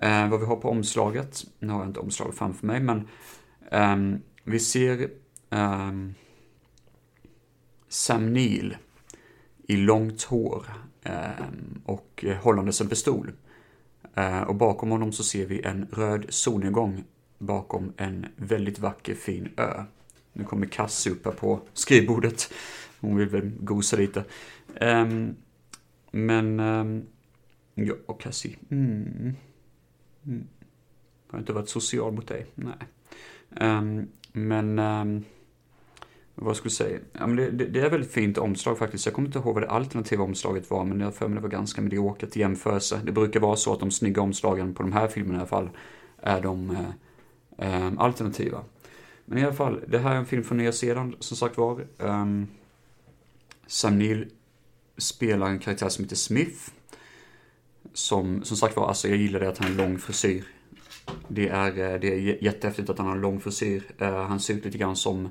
[0.03, 3.09] Eh, vad vi har på omslaget, nu har jag inte omslaget framför mig, men
[3.73, 5.11] Um, vi ser
[5.51, 6.15] um,
[7.89, 8.77] Sam Neill
[9.69, 10.67] i långt hår
[11.05, 13.33] um, och eh, hållandes en pistol.
[14.19, 17.05] Uh, och bakom honom så ser vi en röd solnedgång
[17.39, 19.85] bakom en väldigt vacker fin ö.
[20.33, 22.53] Nu kommer Cassie upp här på skrivbordet.
[23.01, 24.25] Hon vill väl gosa lite.
[24.81, 25.37] Um,
[26.11, 27.07] men, um,
[27.75, 28.57] ja, och Cassie.
[28.71, 29.35] Mm.
[30.27, 30.49] Mm.
[31.27, 32.47] Har inte varit social mot dig?
[32.55, 32.75] Nej.
[33.61, 35.25] Um, men, ehm,
[36.35, 36.99] vad skulle jag säga?
[37.13, 39.07] Ja, men det, det, det, är väldigt fint omslag faktiskt.
[39.07, 41.49] Jag kommer inte ihåg vad det alternativa omslaget var, men jag för mig det var
[41.49, 43.01] ganska mediokert i jämförelse.
[43.05, 45.71] Det brukar vara så att de snygga omslagen på de här filmerna i alla fall
[46.23, 46.71] är de
[47.57, 48.65] eh, um, alternativa.
[49.25, 51.87] Men i alla fall, det här är en film från Nya Zeeland, som sagt var.
[51.99, 52.49] Um,
[53.67, 54.27] Sam Neill
[54.97, 56.71] spelar en karaktär som heter Smith.
[57.93, 60.45] Som, som sagt var, alltså jag gillar det att han har lång frisyr.
[61.29, 63.83] Det är, eh, det är jättehäftigt att han har en lång frisyr.
[63.99, 65.29] Eh, han ser ut lite grann som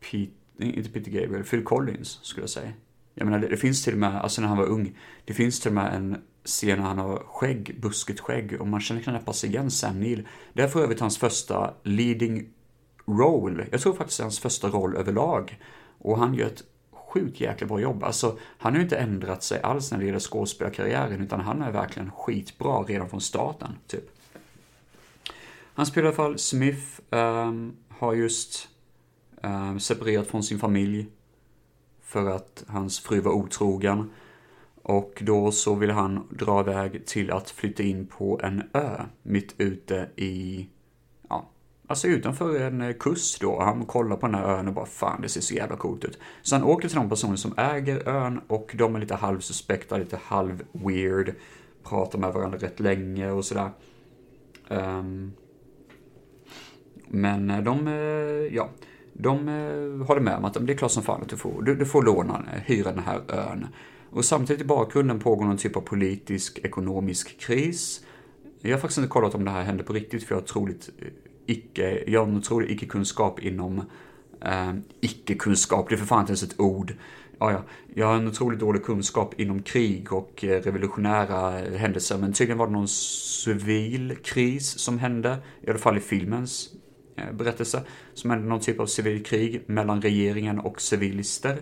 [0.00, 2.72] Pete, inte Peter Gabriel, Phil Collins skulle jag säga.
[3.14, 5.60] Jag menar, det, det finns till och med, alltså när han var ung, det finns
[5.60, 9.44] till och med en scen när han har skägg, buskigt skägg och man känner knappast
[9.44, 10.28] igen Sam Neill.
[10.52, 12.48] Det är för övrigt hans första leading
[13.06, 13.66] role.
[13.70, 15.58] Jag tror faktiskt det är hans första roll överlag.
[15.98, 18.04] Och han gör ett sjukt jäkla bra jobb.
[18.04, 21.72] Alltså, han har ju inte ändrat sig alls när det gäller skådespelarkarriären, utan han är
[21.72, 24.15] verkligen skitbra redan från starten, typ.
[25.76, 28.68] Han spelar i alla fall Smith, um, har just
[29.42, 31.06] um, separerat från sin familj
[32.02, 34.10] för att hans fru var otrogen.
[34.82, 39.54] Och då så vill han dra iväg till att flytta in på en ö mitt
[39.58, 40.66] ute i,
[41.28, 41.50] ja,
[41.86, 43.60] alltså utanför en kust då.
[43.60, 46.18] Han kollar på den här ön och bara fan det ser så jävla coolt ut.
[46.42, 50.20] Så han åker till de personer som äger ön och de är lite halvsuspekta, lite
[50.24, 51.34] halv weird.
[51.82, 53.70] Pratar med varandra rätt länge och sådär.
[54.68, 55.32] Um,
[57.08, 58.70] men eh, de, eh, ja,
[59.12, 61.74] de eh, håller med om att det är klart som fan att du får, du,
[61.74, 63.66] du får låna, hyra den här ön.
[64.10, 68.04] Och samtidigt i bakgrunden pågår någon typ av politisk, ekonomisk kris.
[68.60, 70.90] Jag har faktiskt inte kollat om det här hände på riktigt, för jag har troligt
[71.46, 73.82] icke, jag har en otrolig icke-kunskap inom
[74.44, 76.94] eh, icke-kunskap, det är för fan inte ens ett ord.
[77.38, 77.62] Ja, ja,
[77.94, 82.72] jag har en otroligt dålig kunskap inom krig och revolutionära händelser, men tydligen var det
[82.72, 86.70] någon civil kris som hände, i alla fall i filmens
[87.16, 87.82] Eh, berättelse,
[88.14, 91.58] som är någon typ av civilkrig mellan regeringen och civilister.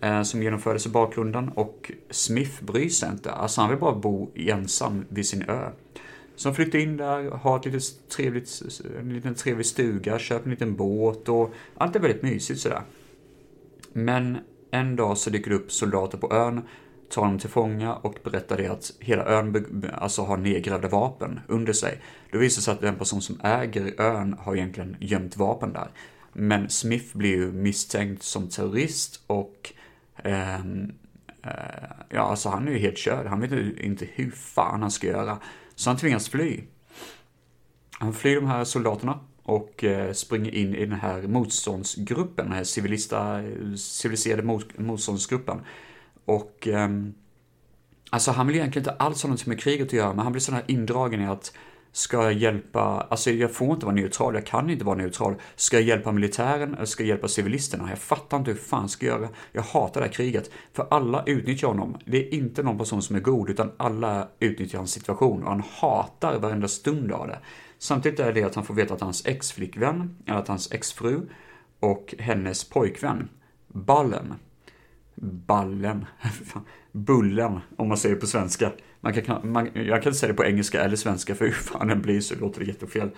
[0.00, 3.30] Eh, som genomfördes i bakgrunden och Smith bryr sig inte.
[3.30, 5.70] Alltså han vill bara bo ensam vid sin ö.
[6.36, 8.62] Så han flyttar in där, har ett litet trevligt,
[9.00, 12.82] en liten trevlig stuga, köper en liten båt och allt är väldigt mysigt sådär.
[13.92, 14.38] Men
[14.70, 16.62] en dag så dyker det upp soldater på ön,
[17.12, 21.72] tar honom till fånga och berättar det att hela ön alltså har nedgrävda vapen under
[21.72, 22.02] sig.
[22.30, 25.88] Då visar det sig att den person som äger ön har egentligen gömt vapen där.
[26.32, 29.72] Men Smith blir ju misstänkt som terrorist och
[30.24, 30.60] eh, eh,
[32.08, 33.26] ja, alltså han är ju helt körd.
[33.26, 35.38] Han vet inte hur fan han ska göra.
[35.74, 36.60] Så han tvingas fly.
[37.90, 42.64] Han flyr de här soldaterna och eh, springer in i den här motståndsgruppen, den här
[42.64, 45.60] civilista, eh, civiliserade mot, motståndsgruppen.
[46.24, 47.14] Och ehm,
[48.10, 50.40] alltså han vill egentligen inte alls ha någonting med kriget att göra, men han blir
[50.40, 51.52] sån här indragen i att
[51.94, 55.34] Ska jag hjälpa, alltså jag får inte vara neutral, jag kan inte vara neutral.
[55.56, 57.90] Ska jag hjälpa militären eller ska jag hjälpa civilisterna?
[57.90, 59.30] Jag fattar inte hur fan ska jag göra.
[59.52, 60.50] Jag hatar det här kriget.
[60.72, 61.98] För alla utnyttjar honom.
[62.04, 65.62] Det är inte någon person som är god, utan alla utnyttjar hans situation och han
[65.70, 67.38] hatar varenda stund av det.
[67.78, 71.20] Samtidigt är det att han får veta att hans ex-flickvän, eller att hans exfru
[71.80, 73.28] och hennes pojkvän,
[73.68, 74.34] Ballen,
[75.14, 76.06] ballen,
[76.92, 78.72] bullen om man säger det på svenska.
[79.00, 81.88] Man kan, man, jag kan inte säga det på engelska eller svenska för hur fan
[81.88, 83.10] den blir så låter det jättefel.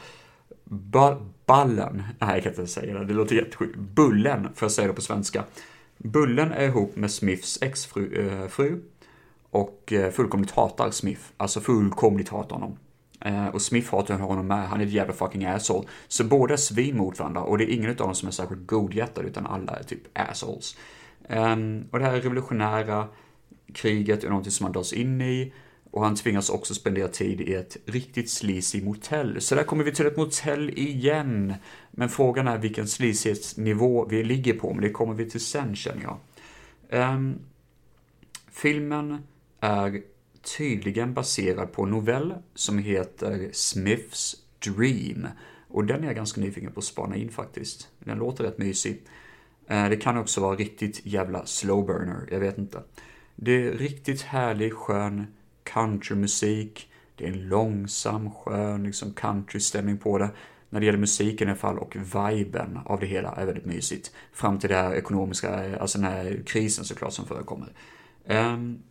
[0.65, 3.77] Ba, ballen, nej jag kan inte säga det, det låter jättesjukt.
[3.77, 5.45] Bullen, får jag säga det på svenska.
[5.99, 8.81] Bullen är ihop med Smiths exfru äh, fru,
[9.51, 12.79] och äh, fullkomligt hatar Smith, alltså fullkomligt hatar honom.
[13.21, 15.89] Äh, och Smith hatar honom med, han är ett jävla fucking asshole.
[16.09, 18.67] Så båda är svin mot varandra och det är ingen av dem som är särskilt
[18.67, 20.77] godhjärtad utan alla är typ assholes.
[21.29, 23.09] Ehm, och det här revolutionära
[23.75, 25.53] kriget är någonting som han dras in i.
[25.91, 29.41] Och han tvingas också spendera tid i ett riktigt sleazy motell.
[29.41, 31.55] Så där kommer vi till ett motell igen.
[31.91, 36.03] Men frågan är vilken sleazighetsnivå vi ligger på, men det kommer vi till sen känner
[36.03, 36.19] jag.
[37.15, 37.39] Um,
[38.53, 39.19] filmen
[39.61, 40.03] är
[40.57, 45.29] tydligen baserad på en novell som heter Smiths Dream.
[45.69, 47.89] Och den är jag ganska nyfiken på att spana in faktiskt.
[47.99, 49.03] Den låter rätt mysig.
[49.67, 52.83] Eh, det kan också vara riktigt jävla slow burner, jag vet inte.
[53.37, 55.27] Det är riktigt härlig, skön
[55.63, 56.89] countrymusik.
[57.17, 60.31] Det är en långsam, skön liksom countrystämning på det.
[60.71, 64.13] När det gäller musiken i alla fall och viben av det hela är väldigt mysigt.
[64.33, 67.69] Fram till det här ekonomiska, eh, alltså den här krisen såklart som förekommer.
[68.25, 68.83] Um,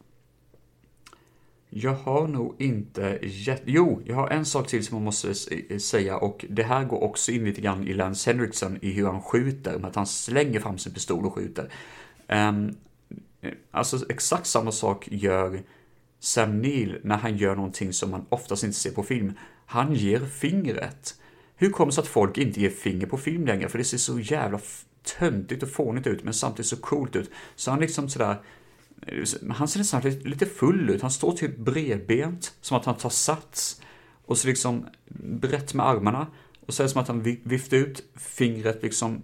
[1.75, 3.63] jag har nog inte jätte...
[3.65, 5.35] Jo, jag har en sak till som jag måste
[5.79, 9.21] säga och det här går också in lite grann i Lance Henriksen i hur han
[9.21, 11.71] skjuter, med att han slänger fram sin pistol och skjuter.
[12.27, 12.75] Um,
[13.71, 15.61] alltså exakt samma sak gör
[16.19, 19.33] Sam Neill när han gör någonting som man oftast inte ser på film.
[19.65, 21.15] Han ger fingret.
[21.55, 23.69] Hur kommer det sig att folk inte ger finger på film längre?
[23.69, 24.59] För det ser så jävla
[25.19, 27.31] töntigt och fånigt ut, men samtidigt så coolt ut.
[27.55, 28.37] Så han liksom sådär
[29.51, 31.01] han ser nästan lite full ut.
[31.01, 33.81] Han står typ bredbent, som att han tar sats.
[34.25, 34.85] Och så liksom
[35.23, 36.27] brett med armarna.
[36.65, 39.23] Och så är det som att han viftar ut fingret liksom,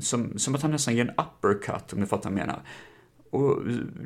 [0.00, 2.62] som, som att han nästan ger en uppercut, om du fattar vad jag menar.
[3.30, 3.62] Och,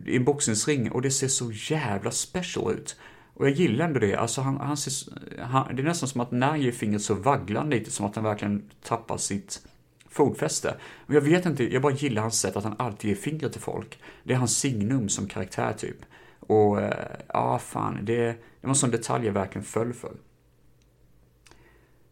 [0.06, 2.96] I en boxningsring, och det ser så jävla special ut.
[3.34, 6.30] Och jag gillar ändå det, alltså han, han ser, han, det är nästan som att
[6.30, 9.62] när han ger fingret så vagglar han lite, som att han verkligen tappar sitt
[10.08, 10.74] fotfäste.
[11.06, 13.60] Och jag vet inte, jag bara gillar hans sätt att han alltid ger fingret till
[13.60, 13.98] folk.
[14.24, 15.96] Det är hans signum som karaktär typ.
[16.40, 20.12] Och eh, ja, fan, det, det var en sån detalj jag verkligen föll för.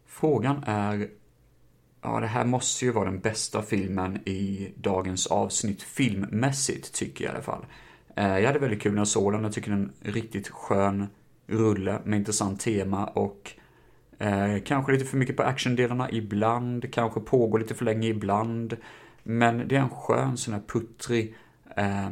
[0.06, 1.09] Frågan är,
[2.02, 7.32] ja det här måste ju vara den bästa filmen i dagens avsnitt, filmmässigt tycker jag
[7.32, 7.66] i alla fall.
[8.16, 10.48] Eh, jag hade väldigt kul när jag såg den, jag tycker den är en riktigt
[10.48, 11.06] skön
[11.46, 13.52] rulle med intressant tema och
[14.18, 18.76] Eh, kanske lite för mycket på actiondelarna ibland, kanske pågår lite för länge ibland.
[19.22, 21.35] Men det är en skön sån här puttrig,
[21.76, 22.07] eh,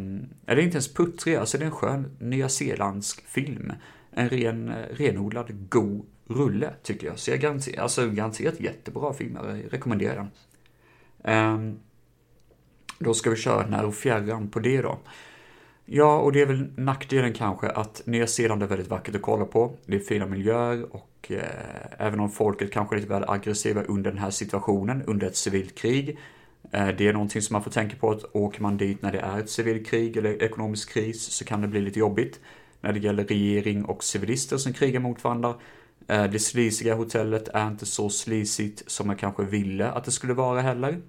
[0.47, 3.73] eller inte ens puttrig, alltså det är en skön nyzeeländsk film.
[4.11, 7.19] En ren, eh, renodlad god rulle tycker jag.
[7.19, 10.31] Så jag garanterar, alltså garanterat jättebra film, jag rekommenderar den.
[11.25, 11.75] Eh,
[12.99, 14.99] då ska vi köra när och fjärran på det då.
[15.87, 19.45] Ja, och det är väl nackdelen kanske att Nya Zeeland är väldigt vackert att kolla
[19.45, 19.77] på.
[19.87, 21.43] Det är fina miljöer och eh,
[21.99, 25.75] även om folket kanske är lite väl aggressiva under den här situationen, under ett civilt
[25.75, 26.19] krig.
[26.71, 29.19] Eh, det är någonting som man får tänka på att åker man dit när det
[29.19, 32.41] är ett civilt krig eller ekonomisk kris så kan det bli lite jobbigt.
[32.81, 35.55] När det gäller regering och civilister som krigar mot varandra.
[36.09, 40.35] Eh, det slisiga hotellet är inte så slisigt som man kanske ville att det skulle
[40.35, 41.01] vara heller.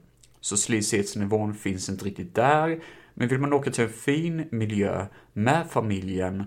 [0.41, 2.79] Så slisighetsnivån finns inte riktigt där.
[3.17, 6.43] Men vill man åka till en fin miljö med familjen,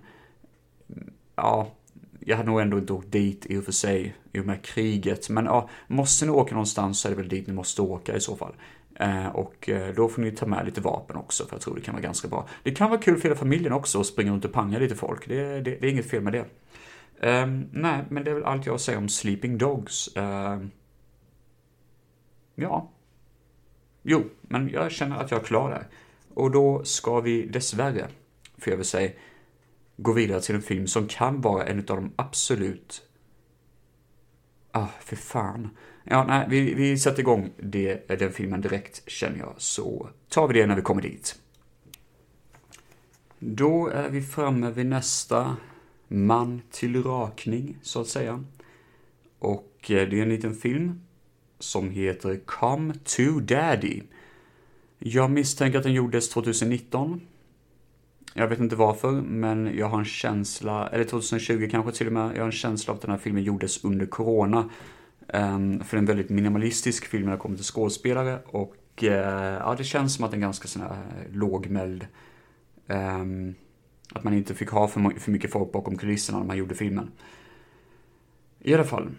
[1.37, 1.75] ja,
[2.21, 5.29] jag hade nog ändå inte åkt dit i och för sig, i och med kriget.
[5.29, 8.21] Men ja, måste ni åka någonstans så är det väl dit ni måste åka i
[8.21, 8.55] så fall.
[8.95, 11.81] Eh, och eh, då får ni ta med lite vapen också, för jag tror det
[11.81, 12.49] kan vara ganska bra.
[12.63, 15.29] Det kan vara kul för hela familjen också att springa runt och panga lite folk,
[15.29, 16.45] det, det, det är inget fel med det.
[17.21, 20.17] Um, nej, men det är väl allt jag säger om Sleeping Dogs.
[20.17, 20.67] Uh,
[22.55, 22.91] ja.
[24.03, 25.87] Jo, men jag känner att jag är klar där.
[26.39, 28.09] Och då ska vi dessvärre,
[28.59, 29.11] får jag väl säga,
[29.97, 33.03] gå vidare till en film som kan vara en av de absolut...
[34.71, 35.69] Ah, för fan.
[36.05, 40.55] Ja, nej, vi, vi sätter igång det, den filmen direkt, känner jag, så tar vi
[40.61, 41.39] det när vi kommer dit.
[43.39, 45.57] Då är vi framme vid nästa
[46.09, 48.45] man till rakning, så att säga.
[49.39, 51.01] Och eh, det är en liten film
[51.59, 54.03] som heter Come to Daddy
[54.99, 57.21] jag misstänker att den gjordes 2019.
[58.35, 62.31] Jag vet inte varför, men jag har en känsla, eller 2020 kanske till och med,
[62.35, 64.71] jag har en känsla av att den här filmen gjordes under corona.
[65.33, 69.09] Um, för det är en väldigt minimalistisk film när det kommer till skådespelare och uh,
[69.09, 72.07] ja, det känns som att den är ganska sån här eh, lågmäld.
[72.87, 73.55] Um,
[74.13, 77.11] att man inte fick ha för, för mycket folk bakom kulisserna när man gjorde filmen.
[78.59, 79.11] I alla fall.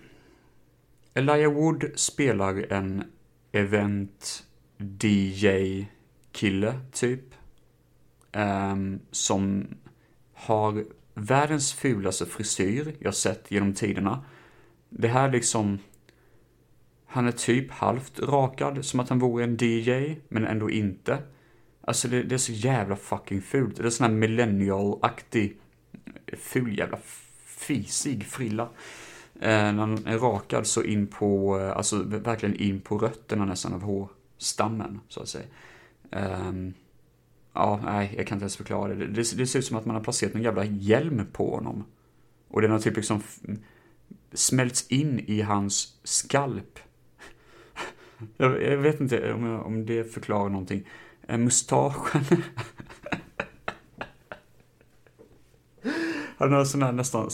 [1.14, 3.04] Elijah Wood spelar en
[3.52, 4.44] event
[4.80, 7.22] DJ-kille, typ.
[8.34, 9.68] Um, som
[10.34, 14.24] har världens fulaste frisyr jag sett genom tiderna.
[14.90, 15.80] Det här liksom...
[17.12, 21.18] Han är typ halvt rakad, som att han vore en DJ, men ändå inte.
[21.82, 23.76] Alltså det, det är så jävla fucking fult.
[23.76, 25.58] Det är sån här millennial-aktig,
[26.38, 26.98] ful jävla
[27.46, 28.70] fisig frilla.
[29.42, 33.74] Eh, när han är rakad så in på, eh, alltså verkligen in på rötterna nästan
[33.74, 34.10] av hår
[34.40, 35.46] stammen, så att säga.
[36.12, 36.74] Um,
[37.54, 39.08] ja, nej, jag kan inte ens förklara det.
[39.08, 39.38] det.
[39.38, 39.48] det.
[39.48, 41.84] ser ut som att man har placerat någon jävla hjälm på honom.
[42.48, 43.22] Och den har typ liksom
[44.34, 46.80] smälts in i hans skalp.
[48.38, 50.88] jag, jag, vet inte om, jag, om det förklarar någonting.
[51.28, 52.24] Eh, mustaschen.
[56.38, 57.30] Han har sån här nästan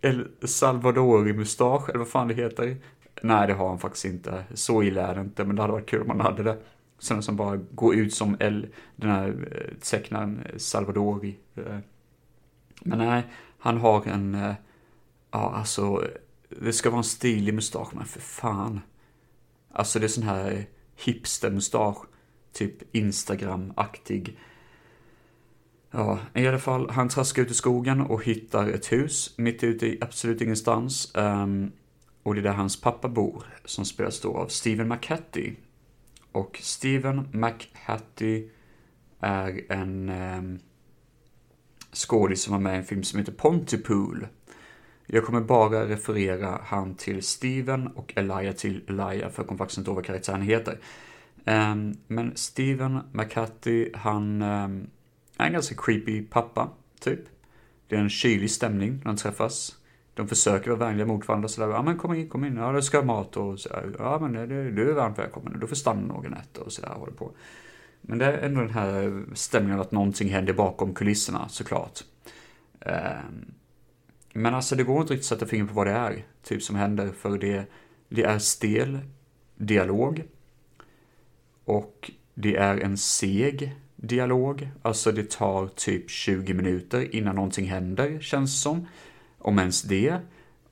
[0.00, 2.76] El Salvadori-mustasch, eller vad fan det heter.
[3.24, 4.44] Nej, det har han faktiskt inte.
[4.54, 6.58] Så illa är det inte, men det hade varit kul om han hade det.
[6.98, 8.66] Sådana som bara går ut som El,
[8.96, 11.38] den här eh, tecknaren eh, Salvadori.
[11.54, 11.78] Eh.
[12.82, 13.22] Men nej,
[13.58, 14.54] han har en,
[15.30, 16.04] ja alltså,
[16.48, 18.80] det ska vara en stilig mustasch, men för fan.
[19.72, 20.66] Alltså det är sån här
[20.96, 22.06] hipster-mustasch,
[22.52, 24.38] typ Instagram-aktig.
[25.90, 29.86] Ja, i alla fall, han traskar ut i skogen och hittar ett hus mitt ute
[29.86, 31.12] i absolut ingenstans.
[31.14, 31.72] Um,
[32.24, 35.54] och det är där hans pappa bor, som spelas då av Steven McHattie.
[36.32, 38.48] Och Steven McHattie
[39.20, 40.42] är en eh,
[41.92, 44.26] skådis som var med i en film som heter Pontypool.
[45.06, 49.78] Jag kommer bara referera han till Steven och Elia till Elia, för jag kommer faktiskt
[49.78, 50.78] inte ihåg vad karaktären heter.
[51.44, 54.86] Ehm, men Steven McHatty, han ehm,
[55.36, 56.70] är en ganska creepy pappa,
[57.00, 57.20] typ.
[57.88, 59.76] Det är en kylig stämning när de träffas.
[60.14, 61.68] De försöker vara vänliga mot varandra sådär.
[61.68, 62.56] Ja men kom in, kom in.
[62.56, 63.92] Ja du ska ha mat och sådär.
[63.98, 65.60] Ja men det, du är varmt välkommen.
[65.60, 66.88] Du får stanna några nätter och sådär.
[66.88, 67.30] Håller på.
[68.00, 72.00] Men det är ändå den här stämningen att någonting händer bakom kulisserna såklart.
[72.80, 73.52] Ehm,
[74.32, 76.24] men alltså det går inte riktigt att sätta fingret på vad det är.
[76.42, 77.12] Typ som händer.
[77.12, 77.64] För det,
[78.08, 78.98] det är stel
[79.56, 80.22] dialog.
[81.64, 84.68] Och det är en seg dialog.
[84.82, 88.86] Alltså det tar typ 20 minuter innan någonting händer, känns det som.
[89.44, 90.18] Om ens det.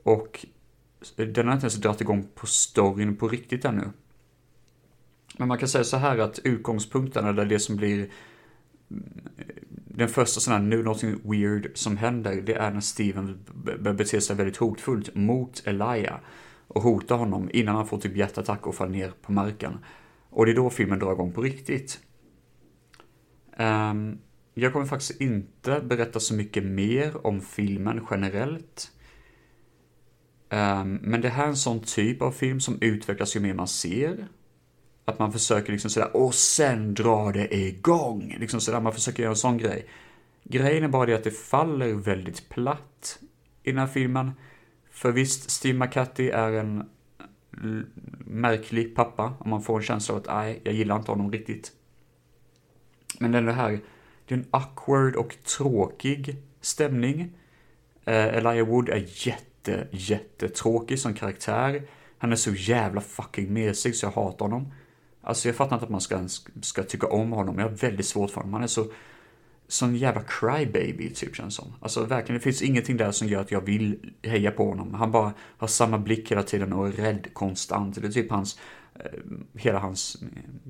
[0.02, 0.46] Och
[1.16, 3.90] den har inte ens dragit igång på storyn på riktigt ännu.
[5.38, 8.10] Men man kan säga så här att utgångspunkten, eller det som blir
[8.90, 9.04] mm,
[9.68, 14.20] den första sån här, nu någonting weird som händer, det är när Steven börjar bete
[14.20, 16.20] sig väldigt hotfullt mot Elia.
[16.68, 19.78] Och hotar honom innan han får typ hjärtattack och faller ner på marken.
[20.30, 22.00] Och det är då filmen drar igång på riktigt.
[23.58, 24.18] Um,
[24.54, 28.92] jag kommer faktiskt inte berätta så mycket mer om filmen generellt.
[30.50, 33.68] Ehm, men det här är en sån typ av film som utvecklas ju mer man
[33.68, 34.28] ser.
[35.04, 38.36] Att man försöker liksom sådär, och sen drar det igång.
[38.40, 39.88] Liksom sådär, man försöker göra en sån grej.
[40.44, 43.18] Grejen är bara det att det faller väldigt platt
[43.62, 44.32] i den här filmen.
[44.90, 46.88] För visst, Steve McCarthy är en
[48.26, 49.34] märklig pappa.
[49.38, 51.72] Om man får en känsla av att, nej, jag gillar inte honom riktigt.
[53.18, 53.80] Men den här,
[54.32, 57.32] det är en awkward och tråkig stämning.
[58.04, 61.82] Eh, Elijah Wood är jätte, jättetråkig som karaktär.
[62.18, 64.72] Han är så jävla fucking mesig så jag hatar honom.
[65.22, 66.28] Alltså jag fattar inte att man ska,
[66.62, 67.58] ska tycka om honom.
[67.58, 68.52] Jag har väldigt svårt för honom.
[68.52, 68.86] Han är så,
[69.68, 71.72] sån jävla crybaby typ känns som.
[71.80, 74.94] Alltså verkligen, det finns ingenting där som gör att jag vill heja på honom.
[74.94, 78.00] Han bara har samma blick hela tiden och är rädd konstant.
[78.00, 78.58] Det är typ hans,
[78.94, 79.10] eh,
[79.54, 80.28] hela hans eh,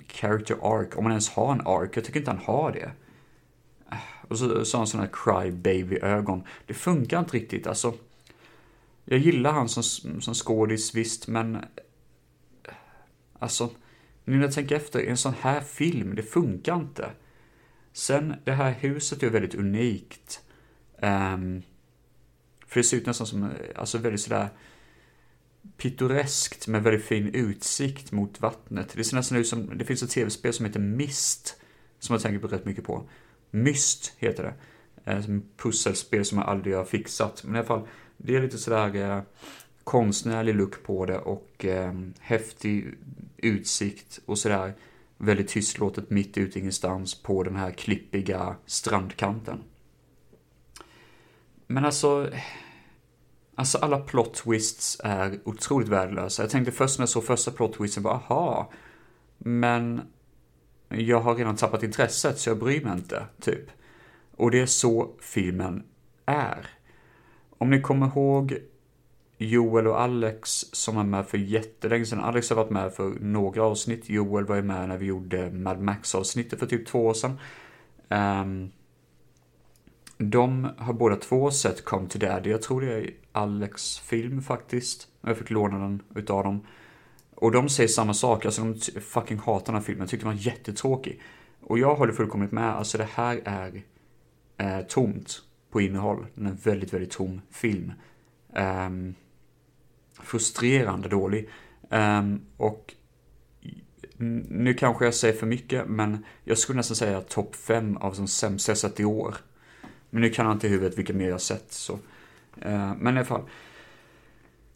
[0.09, 0.97] character arc.
[0.97, 1.91] Om han ens har en arc.
[1.95, 2.91] Jag tycker inte han har det.
[4.33, 6.43] Och så, sa har han sådana här cry baby-ögon.
[6.67, 7.95] Det funkar inte riktigt, alltså.
[9.05, 9.83] Jag gillar han som,
[10.21, 11.59] som skådis, visst, men...
[13.39, 13.71] Alltså,
[14.25, 17.11] nu när jag tänker efter, en sån här film, det funkar inte.
[17.93, 20.41] Sen, det här huset är väldigt unikt.
[21.03, 21.63] Um,
[22.67, 24.49] för det ser ut nästan som, alltså väldigt sådär
[25.77, 28.93] pittoreskt med väldigt fin utsikt mot vattnet.
[28.97, 31.61] Det ser nästan ut som, det finns ett tv-spel som heter Mist,
[31.99, 33.09] som jag tänker på rätt mycket på.
[33.55, 34.55] Myst heter det.
[35.05, 35.27] Eh, ett
[35.57, 37.45] pusselspel som jag aldrig har fixat.
[37.45, 39.23] Men i alla fall, det är lite sådär eh,
[39.85, 42.95] konstnärlig look på det och eh, häftig
[43.37, 44.75] utsikt och sådär
[45.17, 49.59] väldigt tystlåtet mitt ute ingenstans på den här klippiga strandkanten.
[51.67, 52.31] Men alltså,
[53.55, 56.43] alltså alla plot twists är otroligt värdelösa.
[56.43, 58.71] Jag tänkte först när jag såg första plot twisten, bara aha,
[59.39, 60.03] men
[60.95, 63.71] jag har redan tappat intresset så jag bryr mig inte, typ.
[64.37, 65.85] Och det är så filmen
[66.27, 66.69] är.
[67.59, 68.59] Om ni kommer ihåg
[69.39, 72.21] Joel och Alex som var med för jättelänge sedan.
[72.21, 74.11] Alex har varit med för några avsnitt.
[74.11, 77.39] Joel var ju med när vi gjorde Mad Max-avsnittet för typ två år sedan.
[78.09, 78.71] Um,
[80.19, 82.51] de har båda två sett Come to Daddy.
[82.51, 85.09] Jag tror det är Alex film faktiskt.
[85.21, 86.67] Jag fick låna den utav dem.
[87.43, 88.45] Och de säger samma sak.
[88.45, 90.09] Alltså de fucking hatar den här filmen.
[90.09, 91.21] Tyckte den var jättetråkig.
[91.61, 92.75] Och jag håller fullkomligt med.
[92.75, 93.83] Alltså det här är
[94.57, 96.27] eh, tomt på innehåll.
[96.35, 97.93] Den är en väldigt, väldigt tom film.
[98.87, 99.15] Um,
[100.23, 101.49] frustrerande dålig.
[101.89, 102.95] Um, och
[104.49, 108.29] nu kanske jag säger för mycket, men jag skulle nästan säga topp 5 av de
[108.29, 109.35] sämsta jag sett i år.
[110.11, 111.93] Men nu kan jag inte i huvudet vilka mer jag sett, så.
[112.67, 113.43] Uh, men i alla fall.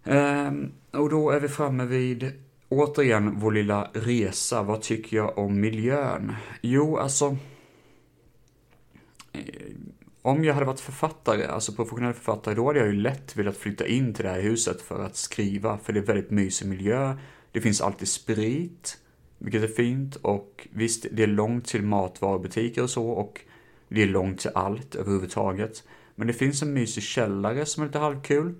[0.04, 2.32] Um, och då är vi framme vid,
[2.68, 4.62] återigen, vår lilla resa.
[4.62, 6.32] Vad tycker jag om miljön?
[6.60, 7.36] Jo, alltså.
[9.32, 9.42] Eh,
[10.22, 13.86] om jag hade varit författare, alltså professionell författare, då hade jag ju lätt velat flytta
[13.86, 17.16] in till det här huset för att skriva, för det är väldigt mysig miljö.
[17.52, 18.98] Det finns alltid sprit,
[19.38, 23.40] vilket är fint, och visst, det är långt till matvarubutiker och så, och
[23.88, 25.84] det är långt till allt överhuvudtaget.
[26.14, 28.54] Men det finns en mysig källare som är lite halvkul.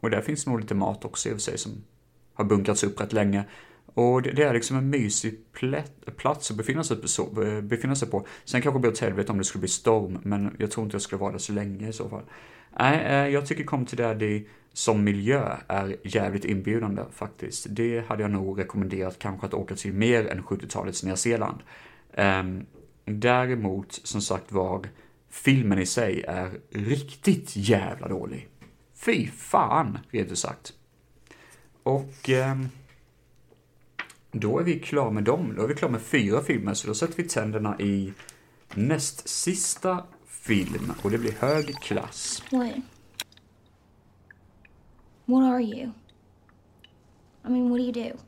[0.00, 1.84] Och där finns nog lite mat också i och för sig som
[2.38, 3.44] har bunkrats upp rätt länge.
[3.94, 7.60] Och det, det är liksom en mysig plätt, plats att befinna sig, på, så, eh,
[7.60, 8.26] befinna sig på.
[8.44, 10.94] Sen kanske det blir åt helvete om det skulle bli storm, men jag tror inte
[10.94, 12.22] jag skulle vara där så länge i så fall.
[12.78, 17.66] Nej, eh, jag tycker Come to Daddy som miljö är jävligt inbjudande faktiskt.
[17.70, 21.58] Det hade jag nog rekommenderat kanske att åka till mer än 70-talets Nya Zeeland.
[22.14, 22.66] Ehm,
[23.04, 24.88] däremot, som sagt var,
[25.30, 28.48] filmen i sig är riktigt jävla dålig.
[28.94, 30.72] Fy fan, rent ut sagt.
[31.88, 32.68] Och um,
[34.30, 35.54] då är vi klara med dem.
[35.56, 38.12] Då är vi klara med fyra filmer, så då sätter vi tänderna i
[38.74, 42.42] näst sista film och det blir hög klass.
[42.50, 42.74] What?
[45.24, 45.92] What are you?
[47.44, 48.18] I mean, what do you do?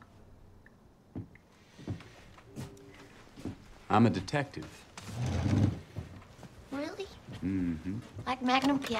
[3.87, 4.67] I'm a detective.
[6.71, 7.07] Really?
[7.43, 7.99] Mm-hmm.
[8.27, 8.97] Like Magnum PI?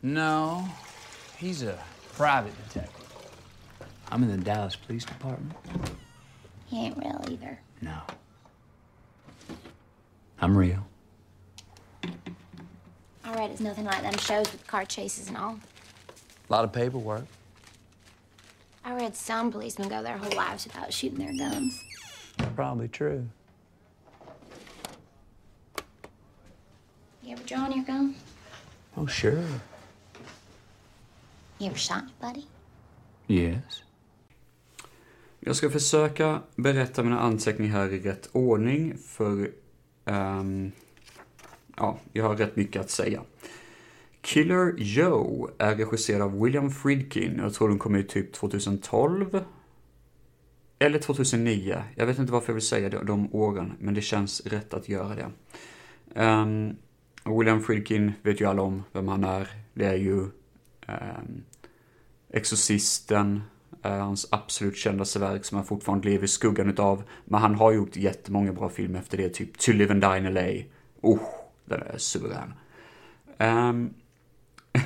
[0.00, 0.64] No,
[1.38, 1.78] he's a
[2.16, 2.99] private detective.
[4.10, 5.52] I'm in the Dallas Police Department.
[6.66, 7.58] He ain't real either.
[7.80, 8.00] No.
[10.40, 10.84] I'm real.
[13.24, 15.58] I read it's nothing like them shows with car chases and all.
[16.48, 17.24] A lot of paperwork.
[18.84, 21.84] I read some policemen go their whole lives without shooting their guns.
[22.56, 23.28] Probably true.
[27.22, 28.16] You ever drawn your gun?
[28.96, 29.44] Oh, sure.
[31.58, 32.46] You ever shot anybody?
[33.28, 33.82] Yes.
[35.40, 39.50] Jag ska försöka berätta mina anteckningar här i rätt ordning, för
[40.04, 40.72] um,
[41.76, 43.22] ja, jag har rätt mycket att säga.
[44.20, 47.38] Killer Joe är regisserad av William Friedkin.
[47.38, 49.44] Jag tror den kom ut typ 2012.
[50.78, 51.82] Eller 2009.
[51.94, 54.88] Jag vet inte varför jag vill säga det, de åren, men det känns rätt att
[54.88, 55.30] göra det.
[56.22, 56.76] Um,
[57.38, 59.48] William Friedkin vet ju alla om vem han är.
[59.74, 60.18] Det är ju
[60.88, 61.44] um,
[62.32, 63.42] Exorcisten,
[63.82, 67.02] hans absolut kändaste verk som han fortfarande lever i skuggan utav.
[67.24, 70.34] Men han har gjort jättemånga bra filmer efter det, typ To Live and Die in
[70.34, 70.64] LA.
[71.00, 71.20] Oh,
[71.64, 72.54] den är suverän.
[73.38, 73.94] Um,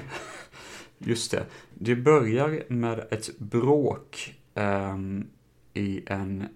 [0.99, 1.47] just det.
[1.75, 5.27] Det börjar med ett bråk um,
[5.75, 6.49] i en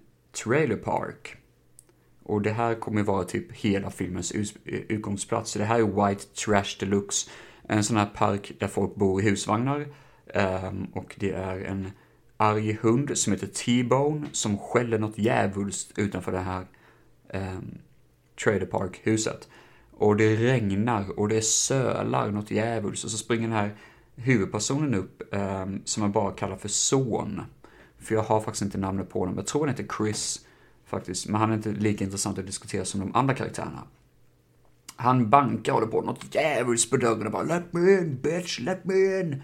[0.43, 1.35] trailer park.
[2.23, 4.31] Och det här kommer vara typ hela filmens
[4.65, 5.51] utgångsplats.
[5.51, 7.29] Så det här är White Trash Deluxe.
[7.63, 9.87] En sån här park där folk bor i husvagnar.
[10.33, 11.91] Um, och det är en
[12.41, 16.65] arg hund som heter T-Bone som skäller något djävulskt utanför det här
[17.29, 17.59] eh,
[18.43, 19.47] Trader park-huset.
[19.91, 23.75] Och det regnar och det sölar något djävulskt och så springer den här
[24.15, 27.41] huvudpersonen upp eh, som jag bara kallar för son.
[27.97, 29.35] För jag har faktiskt inte namnet på honom.
[29.37, 30.45] Jag tror han heter Chris
[30.85, 33.83] faktiskt, men han är inte lika intressant att diskutera som de andra karaktärerna.
[34.95, 38.59] Han bankar och håller på något djävulskt på dörren och bara Let me in bitch,
[38.59, 39.43] let me in.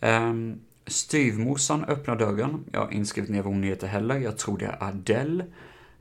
[0.00, 0.60] Um,
[0.92, 2.64] styvmorsan öppnar dörren.
[2.72, 4.18] Jag har inskrivit ner vad hon heter heller.
[4.18, 5.44] Jag tror det är Adele.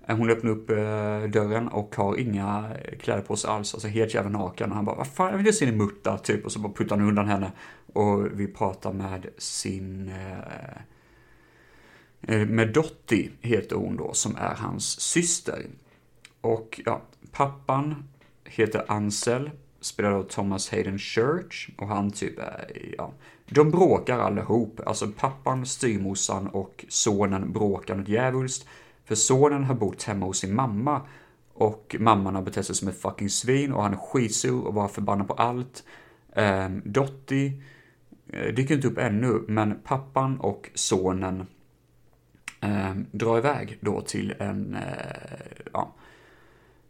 [0.08, 3.88] Eh, hon öppnar upp eh, dörren och har inga eh, kläder på sig alls, alltså
[3.88, 4.70] helt jävla naken.
[4.70, 6.46] Och han bara, vad fan, jag vill se din mutta, typ.
[6.46, 7.52] Och så bara puttar han undan henne.
[7.94, 10.14] Och vi pratar med sin...
[12.48, 15.66] Med Dotti heter hon då, som är hans syster.
[16.42, 18.10] Och ja, pappan
[18.46, 21.70] heter Ansel, spelar av Thomas Hayden Church.
[21.78, 23.14] Och han typ är, ja,
[23.54, 24.80] de bråkar allihop.
[24.86, 28.68] Alltså pappan, styrmorsan och sonen bråkar något djävulskt.
[29.06, 31.02] För sonen har bott hemma hos sin mamma
[31.54, 34.88] och mamman har betett sig som ett fucking svin och han är skitsur och bara
[34.88, 35.84] förbannad på allt.
[36.36, 37.64] Ehm, um, Dottie
[38.34, 41.48] eh, dyker inte upp ännu, men pappan och sonen
[42.62, 44.82] um, drar iväg då till en, uh,
[45.74, 45.94] ja,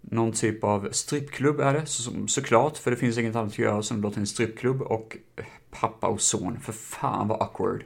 [0.02, 3.84] någon typ av strippklubb är det, så, såklart, för det finns inget annat att göra
[3.84, 7.84] som låter en strippklubb och eh, pappa och son, för fan vad awkward.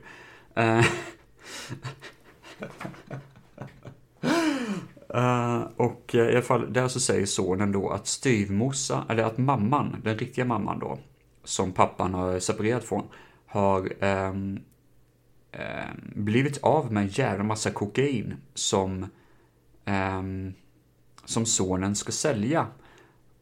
[0.60, 0.86] Uh,
[5.16, 9.38] Uh, och uh, i alla fall, där så säger sonen då att styvmorsa, eller att
[9.38, 11.00] mamman, den riktiga mamman då,
[11.44, 13.08] som pappan har separerat från,
[13.46, 14.60] har um,
[15.52, 19.06] um, blivit av med en jävla massa kokain som,
[19.86, 20.54] um,
[21.26, 22.68] som sonen ska sälja.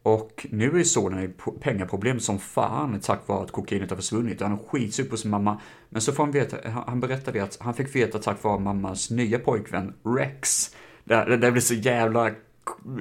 [0.02, 1.28] Och nu är sonen i
[1.60, 4.40] pengaproblem som fan tack vare att kokainet har försvunnit.
[4.40, 5.60] Han är skitsur på sin mamma.
[5.88, 6.56] Men så får han veta,
[6.86, 10.70] han berättade att han fick veta tack vare mammas nya pojkvän Rex
[11.04, 12.30] det, det blir så jävla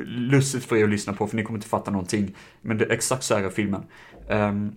[0.06, 2.36] lustigt för er att lyssna på för ni kommer inte fatta någonting.
[2.62, 3.84] Men det, är exakt så här är filmen.
[4.30, 4.76] Um,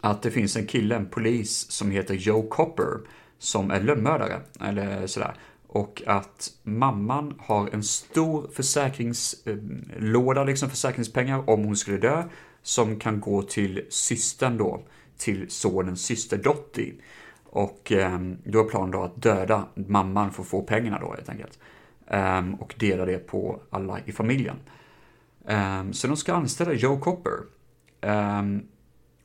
[0.00, 3.00] att det finns en kille, en polis, som heter Joe Copper,
[3.38, 5.34] som är lönnmördare, eller sådär.
[5.74, 12.24] Och att mamman har en stor försäkringslåda, eh, liksom försäkringspengar, om hon skulle dö,
[12.62, 14.82] som kan gå till systern då,
[15.18, 16.94] till sonens syster Dottie.
[17.44, 21.28] Och ehm, då är planen då att döda mamman för att få pengarna då helt
[21.28, 21.58] enkelt.
[22.06, 24.56] Ehm, och dela det på alla i familjen.
[25.46, 27.38] Ehm, så de ska anställa Joe Copper.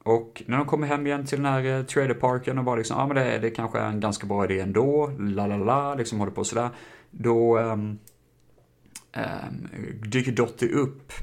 [0.07, 2.97] Och när de kommer hem igen till den här eh, uh, trailerparken och bara liksom,
[2.97, 5.95] ja ah, men det, det kanske är en ganska bra idé ändå, la la la,
[5.95, 6.69] liksom håller på sådär.
[7.11, 7.99] Då um,
[10.05, 11.13] dyker Dottie upp.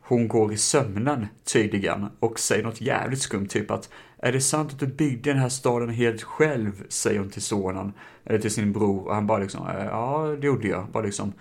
[0.00, 4.72] Hon går i sömnen tydligen och säger något jävligt skumt, typ att är det sant
[4.72, 6.84] att du byggde den här staden helt själv?
[6.88, 7.92] Säger hon till sonen,
[8.24, 11.32] eller till sin bror, och han bara liksom, eh, ja det gjorde jag, bara liksom,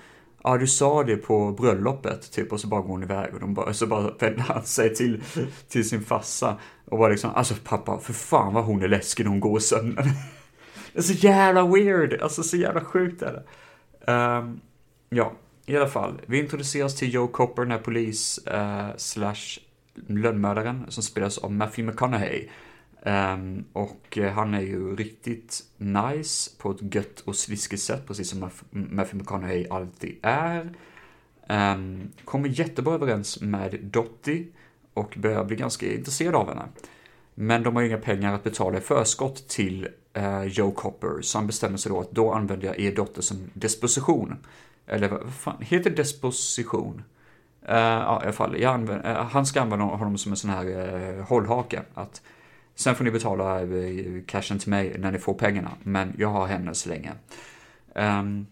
[0.44, 3.54] ja du sa det på bröllopet, typ, och så bara går hon iväg och de
[3.54, 5.24] bara, så bara vänder han sig till,
[5.68, 6.58] till sin fassa
[6.90, 10.04] och bara liksom, alltså pappa, för fan vad hon är läskig när hon går sönder.
[10.94, 13.44] det är så jävla weird, alltså så jävla sjukt är det.
[14.12, 14.62] Um,
[15.10, 15.34] ja,
[15.66, 19.60] i alla fall, vi introduceras till Joe Copper, den här polis uh, slash
[20.08, 22.50] lönnmördaren som spelas av Matthew McConaughey.
[23.04, 28.30] Um, och uh, han är ju riktigt nice på ett gött och sliskigt sätt, precis
[28.30, 30.74] som Matthew McConaughey alltid är.
[31.50, 34.48] Um, kommer jättebra överens med Dottie
[35.00, 36.66] och börjar bli ganska intresserad av henne.
[37.34, 41.48] Men de har inga pengar att betala i förskott till eh, Joe Copper, så han
[41.48, 44.36] bestämmer sig då att då använder jag er dotter som disposition.
[44.88, 47.04] Eller vad fan, heter disposition?
[47.70, 50.66] Uh, ja, i alla fall, använder, uh, han ska använda honom som en sån här
[50.66, 51.82] uh, hållhake.
[51.94, 52.22] Att
[52.76, 56.48] sen får ni betala uh, cashen till mig när ni får pengarna, men jag har
[56.48, 57.12] henne så länge.
[57.96, 58.48] Ehm, um,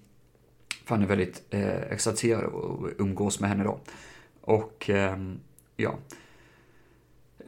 [0.85, 3.79] för han är väldigt uh, exalterad och umgås med henne då.
[4.41, 5.39] Och um,
[5.75, 5.95] ja.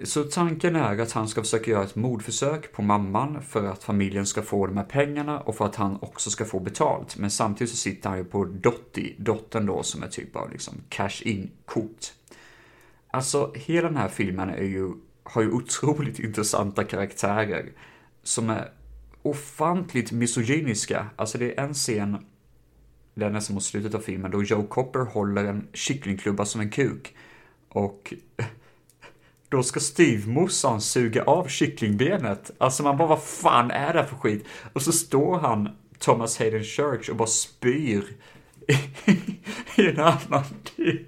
[0.04, 4.26] Så tanken är att han ska försöka göra ett mordförsök på mamman för att familjen
[4.26, 7.18] ska få de här pengarna och för att han också ska få betalt.
[7.18, 10.74] Men samtidigt så sitter han ju på Dottie, dottern då som är typ av liksom
[10.90, 12.14] cash in-kort.
[13.12, 14.92] Alltså hela den här filmen är ju,
[15.24, 17.72] har ju otroligt intressanta karaktärer
[18.24, 18.72] som är
[19.22, 21.06] ofantligt misogyniska.
[21.16, 22.26] Alltså det är en scen,
[23.14, 26.70] det är nästan mot slutet av filmen, då Joe Copper håller en kycklingklubba som en
[26.70, 27.16] kuk.
[27.70, 28.14] Och
[29.50, 32.52] då ska styvmorsan suga av kycklingbenet.
[32.58, 34.46] Alltså man bara, vad fan är det för skit?
[34.74, 35.70] Och så står han,
[36.00, 38.04] Thomas Hayden Church, och bara spyr
[38.68, 38.76] i
[39.90, 40.44] en annan
[40.76, 41.06] del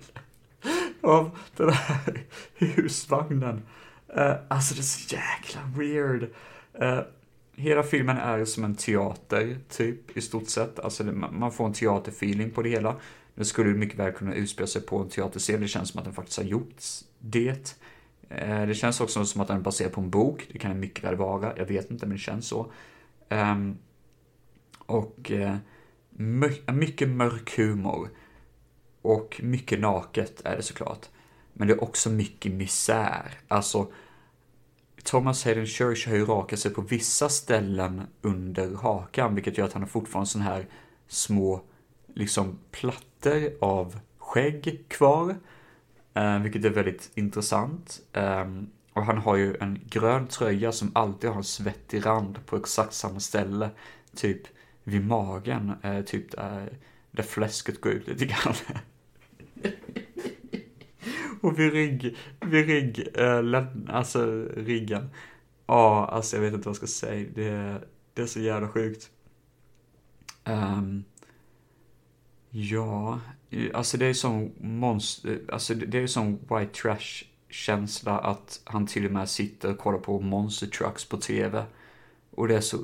[1.02, 2.24] av den här
[2.56, 3.62] husvagnen.
[4.18, 6.24] Uh, alltså det är så jäkla weird.
[6.82, 7.02] Uh,
[7.56, 10.80] hela filmen är som en teater, typ, i stort sett.
[10.80, 12.96] Alltså det, man får en teaterfeeling på det hela.
[13.36, 15.62] Det skulle mycket väl kunna utspela sig på en teaterscen.
[15.62, 16.84] Det känns som att den faktiskt har gjort
[17.20, 17.76] det.
[18.36, 20.47] Eh, det känns också som att den är baserad på en bok.
[20.51, 21.57] Det kan den mycket väl vara.
[21.57, 22.71] Jag vet inte, men det känns så.
[23.29, 23.77] Ehm,
[24.77, 25.55] och eh,
[26.65, 28.09] mycket mörk humor.
[29.01, 31.09] Och mycket naket är det såklart.
[31.53, 33.32] Men det är också mycket misär.
[33.47, 33.91] Alltså,
[35.03, 39.73] Thomas Hayden Church har ju rakat sig på vissa ställen under hakan, vilket gör att
[39.73, 40.67] han har fortfarande sån här
[41.07, 41.61] små,
[42.13, 45.36] liksom plattor av skägg kvar.
[46.14, 48.01] Eh, vilket är väldigt intressant.
[48.14, 48.45] Eh,
[48.93, 52.93] och han har ju en grön tröja som alltid har en svettig rand på exakt
[52.93, 53.70] samma ställe.
[54.16, 54.41] Typ
[54.84, 56.78] vid magen, eh, typ där,
[57.12, 58.53] där fläsket går ut lite grann.
[61.41, 65.09] och vid rygg, vid rygg, eh, alltså ryggen.
[65.66, 67.30] Ja, alltså jag vet inte vad jag ska säga.
[67.36, 67.82] Det,
[68.14, 69.09] det är så jävla sjukt.
[70.45, 71.03] Um,
[72.53, 73.20] Ja,
[73.52, 78.62] Eh, alltså det är som monster, eh, alltså det är som white trash känsla att
[78.64, 81.66] han till och med sitter och kollar på monster trucks på tv.
[82.32, 82.78] Och det är så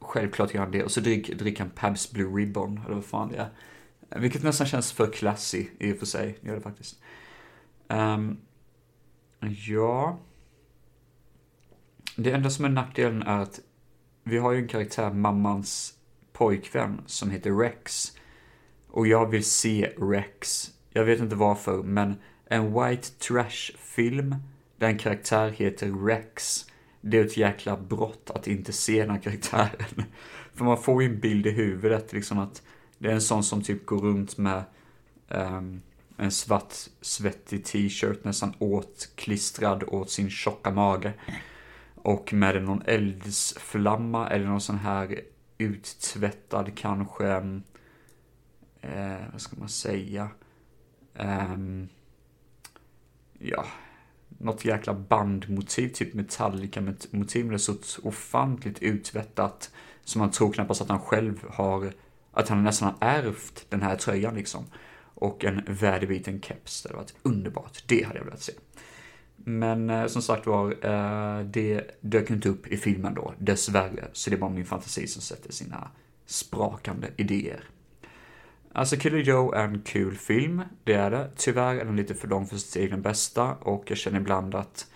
[0.00, 0.84] självklart gör han det.
[0.84, 3.50] Och så dricker, dricker han Pabs Blue Ribbon, eller vad fan det är.
[4.10, 7.00] Eh, vilket nästan känns för classy i och för sig, det gör det faktiskt.
[7.88, 8.40] Um,
[9.66, 10.18] ja.
[12.16, 13.60] Det enda som är nackdelen är att
[14.24, 15.94] vi har ju en karaktär, mammans
[16.32, 18.12] pojkvän, som heter Rex.
[18.90, 20.70] Och jag vill se Rex.
[20.90, 22.16] Jag vet inte varför, men
[22.46, 24.34] en white trash-film
[24.76, 26.66] där en karaktär heter Rex.
[27.00, 30.04] Det är ett jäkla brott att inte se den här karaktären.
[30.54, 32.62] För man får ju en bild i huvudet, liksom att
[32.98, 34.62] det är en sån som typ går runt med
[35.28, 35.82] um,
[36.16, 41.12] en svart svettig t-shirt nästan åtklistrad åt sin tjocka mage.
[41.94, 45.20] Och med någon eldsflamma eller någon sån här
[45.58, 47.62] uttvättad kanske ehm,
[48.94, 50.28] eh, vad ska man säga,
[51.14, 51.88] ehm,
[53.38, 53.64] ja,
[54.28, 59.70] något jäkla bandmotiv, typ Metallica-motiv, men det är så ofantligt utvättat
[60.04, 61.92] som man tror knappast att han själv har,
[62.32, 64.64] att han nästan har ärvt den här tröjan liksom.
[65.20, 68.52] Och en väderbiten keps, det hade varit underbart, det hade jag velat se.
[69.36, 74.30] Men eh, som sagt var, eh, det dök inte upp i filmen då, dessvärre, så
[74.30, 75.90] det är bara min fantasi som sätter sina
[76.26, 77.64] sprakande idéer.
[78.72, 81.30] Alltså Killer Joe är en kul film, det är det.
[81.36, 84.86] Tyvärr är den lite för lång för sitt egna bästa och jag känner ibland att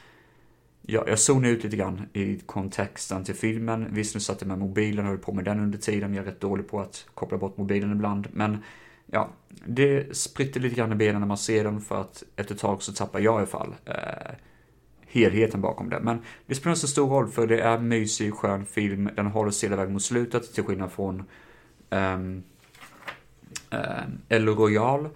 [0.83, 3.87] jag, jag zonar ut lite grann i kontexten till filmen.
[3.91, 6.15] Visst, nu satt jag med mobilen och höll på med den under tiden.
[6.15, 8.59] Jag är rätt dålig på att koppla bort mobilen ibland, men
[9.07, 9.31] ja,
[9.67, 12.83] det spritter lite grann i benen när man ser den för att efter ett tag
[12.83, 14.35] så tappar jag i alla fall eh,
[15.07, 16.01] helheten bakom det.
[16.01, 19.11] Men det spelar inte så stor roll för det är en mysig, skön film.
[19.17, 21.25] Den håller sig hela vägen mot slutet till skillnad från
[21.91, 22.43] um,
[23.73, 25.09] eh, El Royal,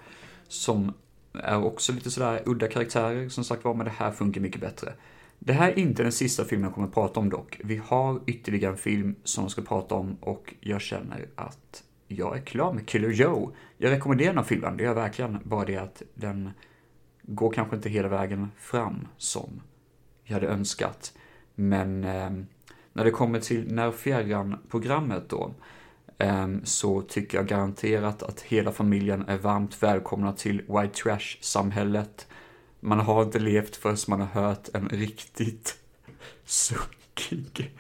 [0.49, 0.93] som
[1.33, 4.93] är också lite sådär udda karaktärer, som sagt var, men det här funkar mycket bättre.
[5.39, 7.61] Det här är inte den sista filmen jag kommer att prata om dock.
[7.65, 12.37] Vi har ytterligare en film som jag ska prata om och jag känner att jag
[12.37, 13.53] är klar med Killer Joe.
[13.79, 16.51] Jag rekommenderar den här filmen, det gör jag verkligen bara det att den
[17.23, 19.63] går kanske inte hela vägen fram som
[20.25, 21.13] jag hade önskat.
[21.55, 22.31] Men eh,
[22.93, 25.55] när det kommer till När fjärran-programmet då,
[26.19, 32.27] Ehm, så tycker jag garanterat att hela familjen är varmt välkomna till White Trash-samhället.
[32.81, 35.79] Man har inte levt förrän man har hört en riktigt
[36.45, 37.71] sunkig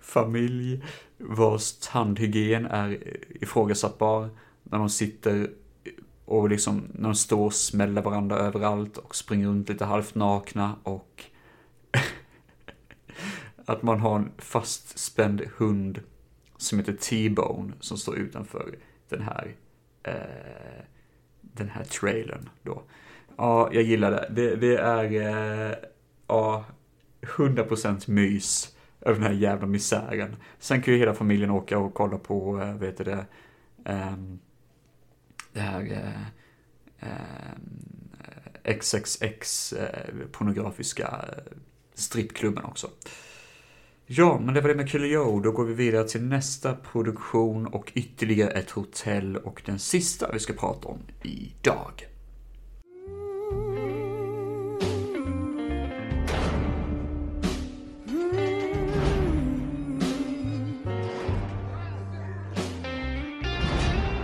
[0.00, 0.84] familj
[1.18, 4.30] vars tandhygien är ifrågasättbar.
[4.62, 5.50] När de sitter
[6.24, 10.76] och liksom, när de står och smäller varandra överallt och springer runt lite halvt nakna
[10.82, 11.24] och
[13.66, 16.00] att man har en fastspänd hund
[16.56, 18.74] som heter T-Bone som står utanför
[19.08, 19.54] den här,
[20.02, 20.84] eh,
[21.40, 22.82] den här trailern då.
[23.36, 24.28] Ja, jag gillar det.
[24.30, 25.74] Det, det är, eh,
[26.26, 26.64] ja,
[27.20, 30.36] 100% mys över den här jävla misären.
[30.58, 33.26] Sen kan ju hela familjen åka och kolla på, eh, vet du det,
[33.84, 34.16] eh,
[35.52, 36.22] det här eh,
[37.00, 38.10] ehm,
[38.64, 41.52] eh, XXX eh, pornografiska eh,
[41.94, 42.90] strippklubben också.
[44.08, 47.92] Ja, men det var det med Killer Då går vi vidare till nästa produktion och
[47.94, 52.06] ytterligare ett hotell och den sista vi ska prata om idag.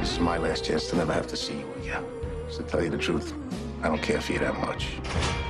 [0.00, 2.04] This is my last chance to never have to see you again.
[2.50, 3.34] So to tell you the truth,
[3.82, 5.41] I don't care for you that much.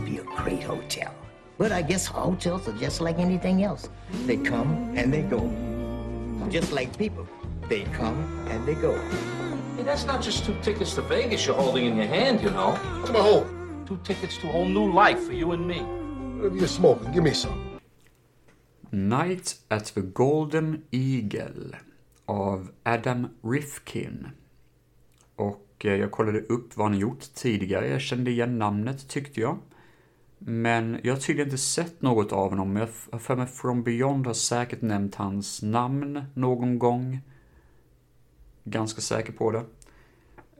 [0.00, 1.14] Be a great hotel.
[1.58, 3.88] But I guess hotels are just like anything else.
[4.26, 5.40] They come and they go.
[6.50, 7.26] Just like people.
[7.68, 8.18] They come
[8.50, 8.92] and they go.
[9.76, 12.72] Hey, that's not just two tickets to Vegas you're holding in your hand, you know.
[13.00, 13.46] What's my hold?
[13.86, 15.80] Two tickets to a whole new life for you and me.
[15.80, 17.80] Whatever you're smoking, give me some.
[18.92, 21.78] Night at the Golden Eagle
[22.26, 24.28] av Adam Rifkin.
[25.36, 27.88] Och Eh, jag kollade upp vad han gjort tidigare.
[27.88, 29.58] Jag kände igen namnet tyckte jag.
[30.38, 32.76] Men jag har tydligen inte sett något av honom.
[32.76, 37.20] Jag har för mig From Beyond har säkert nämnt hans namn någon gång.
[38.64, 39.64] Ganska säker på det.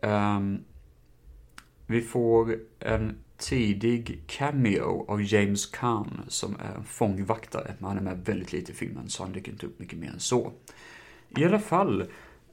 [0.08, 0.64] Um,
[1.86, 7.74] vi får en tidig cameo av James Caan som är en fångvaktare.
[7.78, 10.10] Men han är med väldigt lite i filmen så han dyker inte upp mycket mer
[10.10, 10.52] än så.
[11.36, 12.06] I alla fall,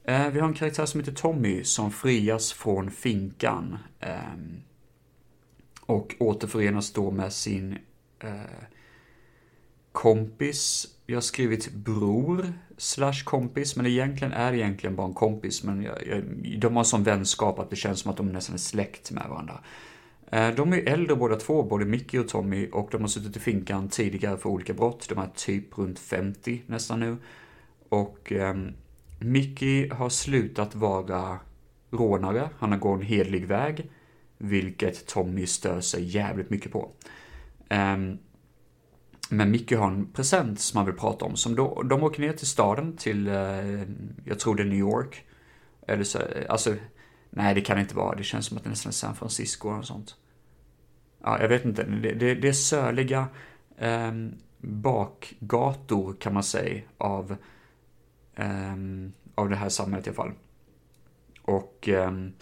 [0.04, 3.78] Eh, vi har en karaktär som heter Tommy som frias från finkan.
[4.00, 4.18] Eh,
[5.86, 7.78] och återförenas då med sin
[8.20, 8.30] eh,
[9.92, 10.86] kompis.
[11.06, 15.64] Jag har skrivit bror slash kompis, men egentligen är det egentligen bara en kompis.
[15.64, 16.24] Men jag, jag,
[16.60, 19.60] de har sån vänskap att det känns som att de nästan är släkt med varandra.
[20.30, 23.40] Eh, de är äldre båda två, både Mickey och Tommy, och de har suttit i
[23.40, 25.08] finkan tidigare för olika brott.
[25.08, 27.16] De är typ runt 50 nästan nu.
[27.88, 28.54] Och eh,
[29.18, 31.38] Mickey har slutat vara
[31.90, 33.90] rånare, han har gått en hedlig väg,
[34.48, 36.90] vilket Tommy stör sig jävligt mycket på.
[37.70, 38.18] Um,
[39.30, 42.32] men Micke har en present som han vill prata om, som då, de åker ner
[42.32, 43.82] till staden, till, uh,
[44.24, 45.24] jag tror det är New York.
[45.86, 46.18] Eller så,
[46.48, 46.74] alltså,
[47.36, 48.14] Nej, det kan det inte vara.
[48.14, 50.16] Det känns som att det nästan är San Francisco och sånt.
[51.22, 51.82] Ja, jag vet inte.
[51.82, 53.28] Det, det, det är sörliga
[53.78, 57.36] um, bakgator kan man säga av,
[58.36, 60.32] um, av det här samhället i alla fall.
[61.42, 62.32] Och um,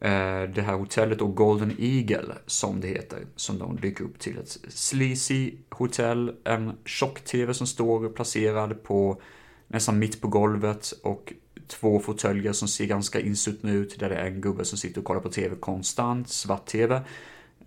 [0.00, 4.38] Eh, det här hotellet och Golden Eagle som det heter, som de dyker upp till.
[4.38, 9.22] Ett sleazy hotell, en tjock-tv som står placerad på
[9.68, 11.32] nästan mitt på golvet och
[11.66, 15.04] två fåtöljer som ser ganska insuttna ut där det är en gubbe som sitter och
[15.04, 17.02] kollar på tv konstant, svart-tv, um,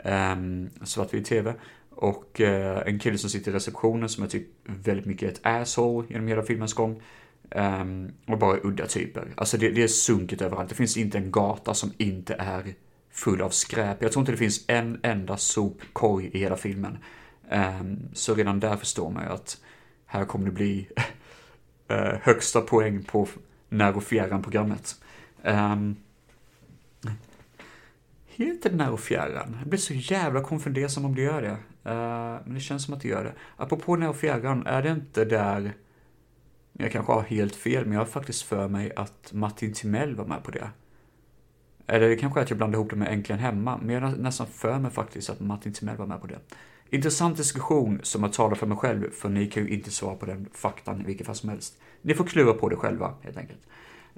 [0.04, 1.54] ehm, svartvit tv.
[1.90, 6.08] Och uh, en kille som sitter i receptionen som är typ väldigt mycket ett asshole
[6.10, 7.02] genom hela filmens gång.
[7.56, 9.34] Um, och bara udda typer.
[9.38, 10.70] Alltså det, det är sunkigt överallt.
[10.70, 12.74] Det finns inte en gata som inte är
[13.12, 14.02] full av skräp.
[14.02, 16.98] Jag tror inte det finns en enda sopkorg i hela filmen.
[17.52, 19.58] Um, så redan där förstår man ju att
[20.06, 20.88] här kommer det bli
[21.92, 23.28] uh, högsta poäng på
[23.70, 24.96] när och fjärran-programmet.
[25.44, 25.96] Um,
[28.26, 29.56] heter det när och fjärran?
[29.60, 31.58] Jag blir så jävla konfunderad om det gör det.
[31.92, 33.34] Uh, men det känns som att det gör det.
[33.58, 35.74] Apropå när och fjärran, är det inte där
[36.74, 40.26] jag kanske har helt fel, men jag har faktiskt för mig att Martin Timell var
[40.26, 40.70] med på det.
[41.88, 44.16] Eller det kanske är att jag blandar ihop det med Äntligen Hemma, men jag har
[44.16, 46.40] nästan för mig faktiskt att Martin Timell var med på det.
[46.90, 50.26] Intressant diskussion som jag talar för mig själv, för ni kan ju inte svara på
[50.26, 51.82] den faktan i vilket fall som helst.
[52.02, 53.60] Ni får klura på det själva, helt enkelt.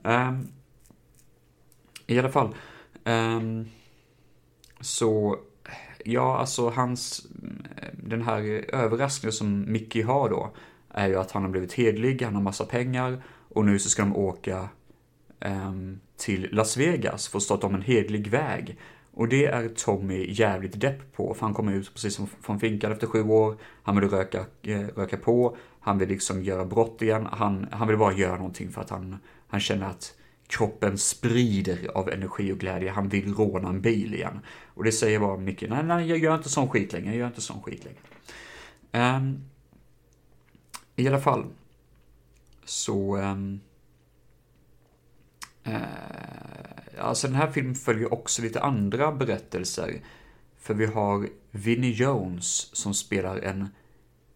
[0.03, 0.47] Um,
[2.07, 2.55] I alla fall.
[3.03, 3.69] Um,
[4.79, 5.39] så,
[6.05, 8.41] ja, alltså hans, mm, den här
[8.75, 10.53] överraskningen som Mickey har då,
[10.95, 14.01] är ju att han har blivit hedlig, han har massa pengar och nu så ska
[14.01, 14.69] de åka
[15.45, 18.77] um, till Las Vegas för att starta om en hedlig väg.
[19.13, 22.91] Och det är Tommy jävligt depp på, för han kommer ut precis som från finkan
[22.91, 23.57] efter sju år.
[23.83, 27.27] Han vill röka, eh, röka på, han vill liksom göra brott igen.
[27.31, 29.17] Han, han vill bara göra någonting för att han,
[29.47, 30.13] han känner att
[30.47, 32.91] kroppen sprider av energi och glädje.
[32.91, 34.39] Han vill råna en bil igen.
[34.65, 37.27] Och det säger bara mycket, nej, nej, jag gör inte sån skit längre, jag gör
[37.27, 39.17] inte sån skit längre.
[39.17, 39.43] Um,
[40.95, 41.45] i alla fall.
[42.65, 43.17] Så...
[43.17, 43.61] Um,
[45.67, 45.75] uh,
[46.99, 50.01] alltså den här filmen följer också lite andra berättelser.
[50.57, 53.69] För vi har Vinnie Jones som spelar en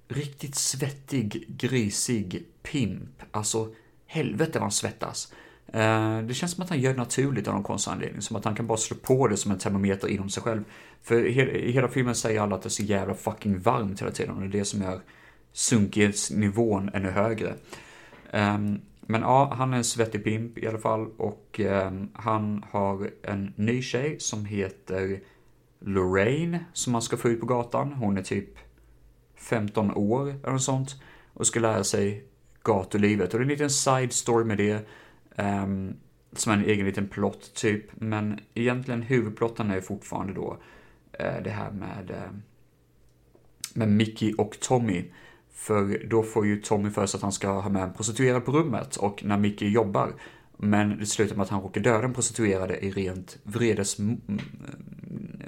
[0.08, 3.22] riktigt svettig, grisig pimp.
[3.32, 3.74] Alltså,
[4.06, 5.34] helvete vad han svettas.
[5.74, 8.22] Eh, det känns som att han gör det naturligt av någon konstig anledning.
[8.22, 10.64] Som att han kan bara slå på det som en termometer inom sig själv.
[11.02, 14.36] För i hela filmen säger alla att det är så jävla fucking varmt hela tiden.
[14.36, 15.02] Och det är det som gör
[15.52, 17.54] sunkighetsnivån ännu högre.
[18.34, 23.10] Um, men ja, han är en svettig pimp i alla fall och um, han har
[23.24, 25.20] en ny tjej som heter
[25.80, 27.94] Lorraine som han ska få ut på gatan.
[27.94, 28.50] Hon är typ
[29.36, 31.02] 15 år eller något sånt
[31.34, 32.24] och ska lära sig
[32.64, 33.34] gatulivet.
[33.34, 34.88] Och det är en liten side story med det.
[35.38, 35.96] Um,
[36.34, 37.86] som en egen liten plott typ.
[38.02, 40.58] Men egentligen huvudplotten är fortfarande då
[41.22, 42.40] uh, det här med, uh,
[43.74, 45.06] med Mickey och Tommy
[45.60, 48.52] för då får ju Tommy för sig att han ska ha med en prostituerad på
[48.52, 50.14] rummet och när Mickey jobbar.
[50.58, 53.98] Men det slutar med att han råkar döda den prostituerade i rent vredes...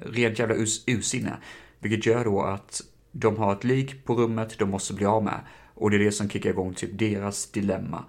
[0.05, 1.37] Rent jävla us, usinne.
[1.79, 2.81] Vilket gör då att
[3.11, 5.39] de har ett lik på rummet de måste bli av med.
[5.73, 8.05] Och det är det som kickar igång typ deras dilemma.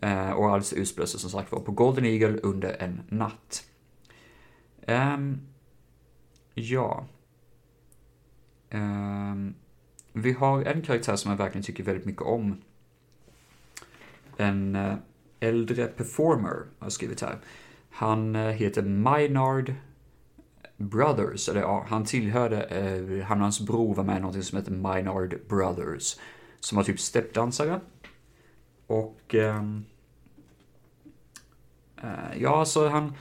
[0.00, 3.64] Eh, och allt utspelar sig som sagt var på Golden Eagle under en natt.
[4.86, 5.40] Um,
[6.54, 7.06] ja.
[8.70, 9.54] Um,
[10.16, 12.62] vi har en karaktär som jag verkligen tycker väldigt mycket om.
[14.36, 14.94] En eh,
[15.40, 17.38] äldre performer har jag skrivit här.
[17.90, 19.74] Han eh, heter Maynard
[20.76, 24.58] Brothers, eller ja, han tillhörde, eh, han och hans bror var med i någonting som
[24.58, 26.16] heter Maynard Brothers.
[26.60, 27.80] Som var typ steppdansare.
[28.86, 29.34] Och...
[29.34, 29.84] Ehm,
[32.02, 33.14] eh, ja, alltså han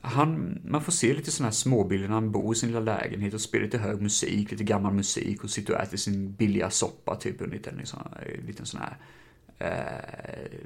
[0.00, 3.34] han, man får se lite sådana här småbilder när han bor i sin lilla lägenhet
[3.34, 7.16] och spelar lite hög musik, lite gammal musik och sitter och äter sin billiga soppa
[7.16, 8.00] typ under en liksom,
[8.46, 8.96] liten sån här
[9.58, 10.58] eh,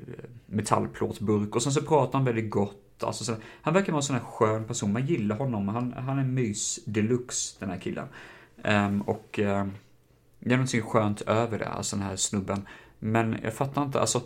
[0.47, 1.57] metallplåtburk.
[1.57, 2.80] Och sen så pratar han väldigt gott.
[3.01, 5.68] Alltså, så, han verkar vara en sån här skön person, man gillar honom.
[5.68, 8.09] Han, han är mys deluxe, den här killen.
[8.64, 9.72] Um, och um,
[10.41, 12.66] det är någonting skönt över det, alltså den här snubben.
[12.99, 14.22] Men jag fattar inte, alltså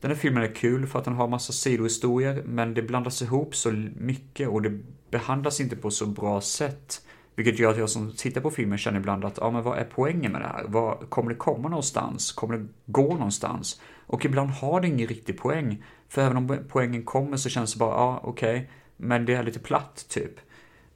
[0.00, 3.54] den här filmen är kul för att den har massa sidohistorier, men det blandas ihop
[3.54, 4.78] så mycket och det
[5.10, 7.06] behandlas inte på så bra sätt.
[7.34, 9.84] Vilket gör att jag som tittar på filmen känner ibland att, ja men vad är
[9.84, 10.64] poängen med det här?
[10.68, 12.32] Var, kommer det komma någonstans?
[12.32, 13.80] Kommer det gå någonstans?
[14.06, 15.84] Och ibland har det ingen riktig poäng.
[16.08, 19.42] För även om poängen kommer så känns det bara, ja okej, okay, men det är
[19.42, 20.32] lite platt typ.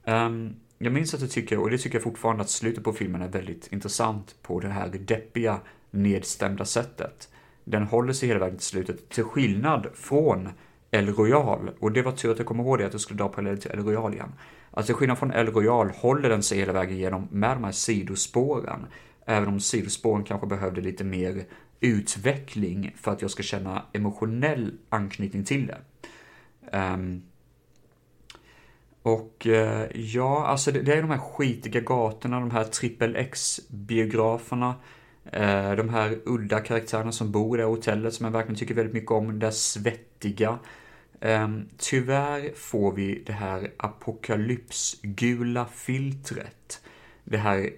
[0.03, 3.21] Um, jag minns att jag tycker, och det tycker jag fortfarande, att slutet på filmen
[3.21, 5.59] är väldigt intressant på det här deppiga,
[5.91, 7.29] nedstämda sättet
[7.65, 10.49] den håller sig hela vägen till slutet, till skillnad från
[10.91, 11.71] El Royal.
[11.79, 13.71] Och det var tur att jag kom ihåg det, att jag skulle dra parallell till
[13.71, 14.33] El Royal igen.
[14.71, 17.71] Alltså till skillnad från El Royal håller den sig hela vägen igenom med de här
[17.71, 18.85] sidospåren.
[19.25, 21.45] Även om sidospåren kanske behövde lite mer
[21.79, 25.77] utveckling för att jag ska känna emotionell anknytning till det.
[26.77, 27.23] Um,
[29.01, 34.75] och eh, ja, alltså det, det, är de här skitiga gatorna, de här trippel X-biograferna,
[35.31, 38.75] Eh, de här udda karaktärerna som bor i det här hotellet som jag verkligen tycker
[38.75, 40.59] väldigt mycket om, det där svettiga.
[41.21, 46.81] Ehm, tyvärr får vi det här apokalypsgula filtret.
[47.23, 47.69] Det här,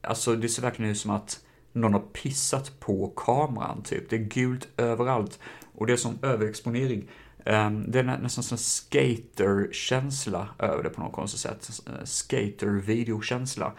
[0.00, 1.40] alltså det ser verkligen ut som att
[1.72, 4.10] någon har pissat på kameran typ.
[4.10, 5.38] Det är gult överallt.
[5.74, 7.08] Och det är som överexponering.
[7.44, 11.86] Ehm, det är nästan som en skaterkänsla över det på något konstigt sätt.
[11.86, 13.72] Eh, skater-videokänsla.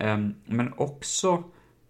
[0.00, 1.44] Ehm, men också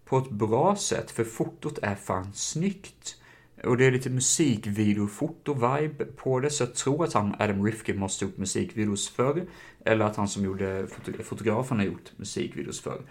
[0.05, 3.21] på ett bra sätt, för fotot är fan snyggt.
[3.63, 8.25] Och det är lite musikvideofoto-vibe på det, så jag tror att han, Adam Rifkin, måste
[8.25, 9.45] ha gjort musikvideos förr.
[9.85, 10.87] Eller att han som gjorde
[11.23, 13.01] fotografen har gjort musikvideos förr.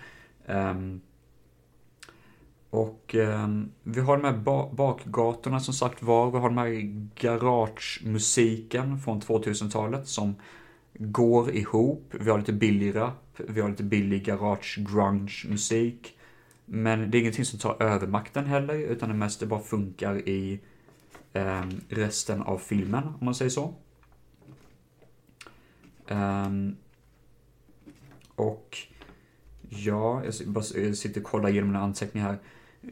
[0.47, 1.01] Um,
[2.70, 6.30] och um, vi har de här ba bakgatorna som sagt var.
[6.30, 10.34] Vi har den här garagemusiken från 2000-talet som
[10.95, 12.14] går ihop.
[12.20, 16.18] Vi har lite billig rap, vi har lite billig garage grunge musik.
[16.64, 20.60] Men det är ingenting som tar övermakten heller, utan det mesta bara funkar i
[21.32, 23.74] eh, resten av filmen, om man säger så.
[26.08, 26.76] Um,
[28.34, 28.78] och
[29.68, 30.34] ja, jag
[30.96, 32.38] sitter och kollar igenom mina anteckningar här.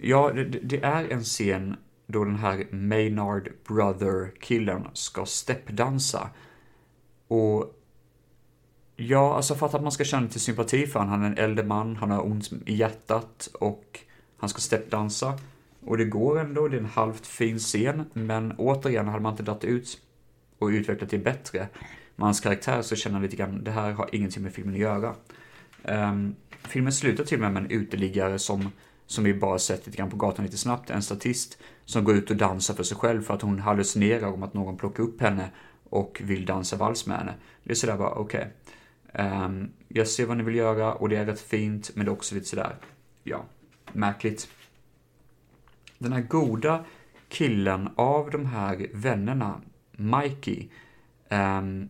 [0.00, 6.30] Ja, det, det, är en scen då den här Maynard Brother-killen ska steppdansa.
[7.28, 7.81] Och
[9.06, 11.12] ja, alltså för att man ska känna lite sympati för honom.
[11.12, 14.00] Han är en äldre man, han har ont i hjärtat och
[14.36, 15.38] han ska steppdansa.
[15.86, 19.42] Och det går ändå, det är en halvt fin scen, men återigen hade man inte
[19.42, 19.98] dragit ut
[20.58, 21.68] och utvecklat det bättre
[22.16, 24.80] med hans karaktär så känner jag lite grann, det här har ingenting med filmen att
[24.80, 25.14] göra.
[25.82, 28.70] Um, filmen slutar till och med med en uteliggare som
[29.06, 32.30] som vi bara sett lite grann på gatan lite snabbt, en statist som går ut
[32.30, 35.50] och dansar för sig själv för att hon hallucinerar om att någon plockar upp henne
[35.90, 37.34] och vill dansa vals med henne.
[37.64, 38.40] Det är sådär bara, okej.
[38.40, 38.50] Okay.
[39.12, 42.12] Um, jag ser vad ni vill göra och det är rätt fint, men det är
[42.12, 42.76] också lite sådär,
[43.22, 43.44] ja,
[43.92, 44.48] märkligt.
[45.98, 46.84] Den här goda
[47.28, 49.60] killen av de här vännerna,
[49.92, 50.68] Mikey,
[51.30, 51.88] um,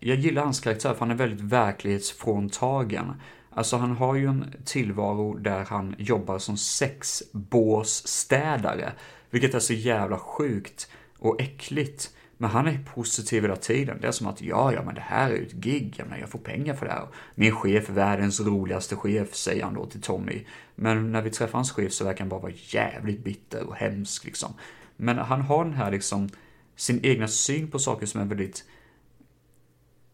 [0.00, 3.12] jag gillar hans karaktär för han är väldigt verklighetsfråntagen.
[3.50, 8.92] Alltså han har ju en tillvaro där han jobbar som sexbåsstädare,
[9.30, 12.15] vilket är så jävla sjukt och äckligt.
[12.38, 13.98] Men han är positiv hela tiden.
[14.00, 16.20] Det är som att, ja, ja, men det här är ju ett gig, jag, menar,
[16.20, 17.08] jag får pengar för det här.
[17.34, 20.44] Min chef är världens roligaste chef, säger han då till Tommy.
[20.74, 24.24] Men när vi träffar hans chef så verkar han bara vara jävligt bitter och hemsk
[24.24, 24.54] liksom.
[24.96, 26.28] Men han har den här liksom,
[26.76, 28.64] sin egna syn på saker som är väldigt,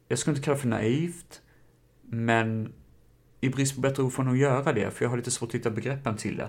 [0.08, 1.40] jag skulle inte kalla det för naivt,
[2.02, 2.72] men
[3.40, 5.54] i brist på bättre ord får nog göra det, för jag har lite svårt att
[5.54, 6.48] hitta begreppen till det.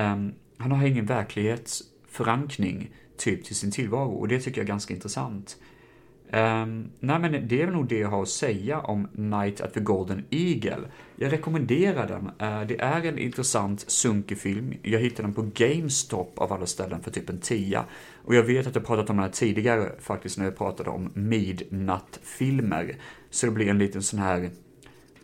[0.00, 4.94] Um, han har ingen verklighetsförankring, typ, till sin tillvaro, och det tycker jag är ganska
[4.94, 5.56] intressant.
[6.32, 9.80] Um, nej men det är nog det jag har att säga om Night at the
[9.80, 10.80] Golden Eagle.
[11.16, 12.26] Jag rekommenderar den.
[12.26, 14.74] Uh, det är en intressant sunkig film.
[14.82, 17.84] Jag hittade den på GameStop av alla ställen för typ en tia.
[18.24, 21.10] Och jag vet att jag pratat om den här tidigare faktiskt när jag pratade om
[21.14, 22.96] midnattfilmer.
[23.30, 24.50] Så det blir en liten sån här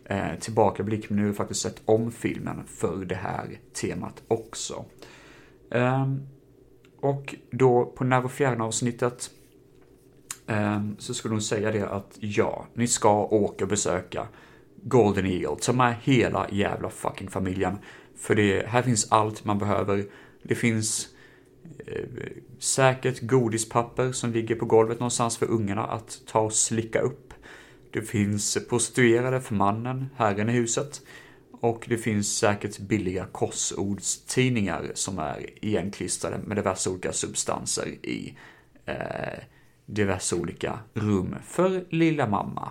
[0.05, 4.85] eh, tillbakablick, men nu har jag faktiskt sett om filmen för det här temat också.
[5.71, 6.27] Ehm,
[7.01, 9.29] och då på Nerv och avsnittet
[10.47, 14.27] eh, så skulle hon säga det att ja, ni ska åka och besöka
[14.83, 15.55] Golden Eagle.
[15.61, 17.77] Ta med hela jävla fucking familjen.
[18.15, 20.05] För det, här finns allt man behöver.
[20.43, 21.07] Det finns
[21.87, 22.05] eh,
[22.59, 27.33] säkert godispapper som ligger på golvet någonstans för ungarna att ta och slicka upp.
[27.91, 31.01] Det finns prostituerade för mannen, herren i huset.
[31.61, 38.37] Och det finns säkert billiga korsordstidningar som är igenklistrade med diverse olika substanser i
[38.85, 38.95] eh,
[39.85, 42.69] diverse olika rum för lilla mamma.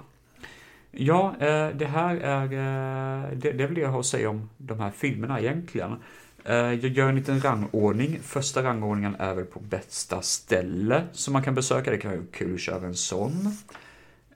[0.90, 4.30] Ja, eh, det här är, eh, det, det är väl det jag har att säga
[4.30, 5.96] om de här filmerna egentligen.
[6.44, 8.18] Eh, jag gör en liten rangordning.
[8.22, 11.90] Första rangordningen är väl på bästa ställe som man kan besöka.
[11.90, 13.56] Det kan vara kul att köra en sån.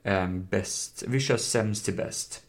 [0.03, 2.44] Ehm, bäst, vi kör sämst till bäst.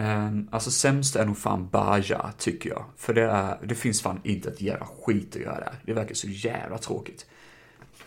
[0.00, 2.84] Um, alltså sämst är nog fan Baja, tycker jag.
[2.96, 5.74] För det, är, det finns fan inte ett jävla skit att göra där.
[5.82, 7.26] Det verkar så jävla tråkigt.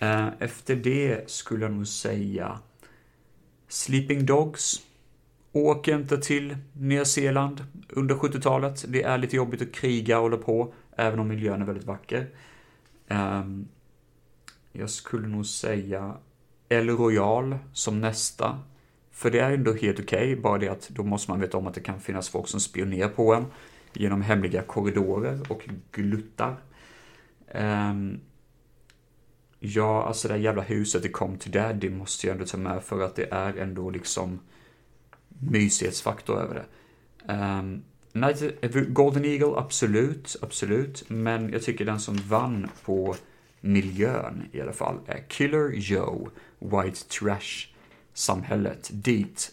[0.01, 2.59] Uh, efter det skulle jag nog säga
[3.67, 4.81] Sleeping Dogs.
[5.51, 8.85] Åk inte till Nya Zeeland under 70-talet.
[8.87, 12.29] Det är lite jobbigt att kriga och hålla på, även om miljön är väldigt vacker.
[13.07, 13.67] Um,
[14.71, 16.17] jag skulle nog säga
[16.69, 18.59] El Royal som nästa.
[19.13, 21.67] För det är ändå helt okej, okay, bara det att då måste man veta om
[21.67, 23.45] att det kan finnas folk som spionerar på en
[23.93, 26.55] genom hemliga korridorer och gluttar.
[27.55, 28.19] Um,
[29.59, 32.57] ja, alltså det här jävla huset det kom till där, det måste jag ändå ta
[32.57, 34.39] med för att det är ändå liksom
[35.27, 36.65] mysighetsfaktor över det.
[37.33, 37.83] Um,
[38.93, 41.09] Golden Eagle, absolut, absolut.
[41.09, 43.15] Men jag tycker den som vann på
[43.61, 47.72] miljön i alla fall är Killer Joe, White Trash
[48.13, 49.51] Samhället, Dit.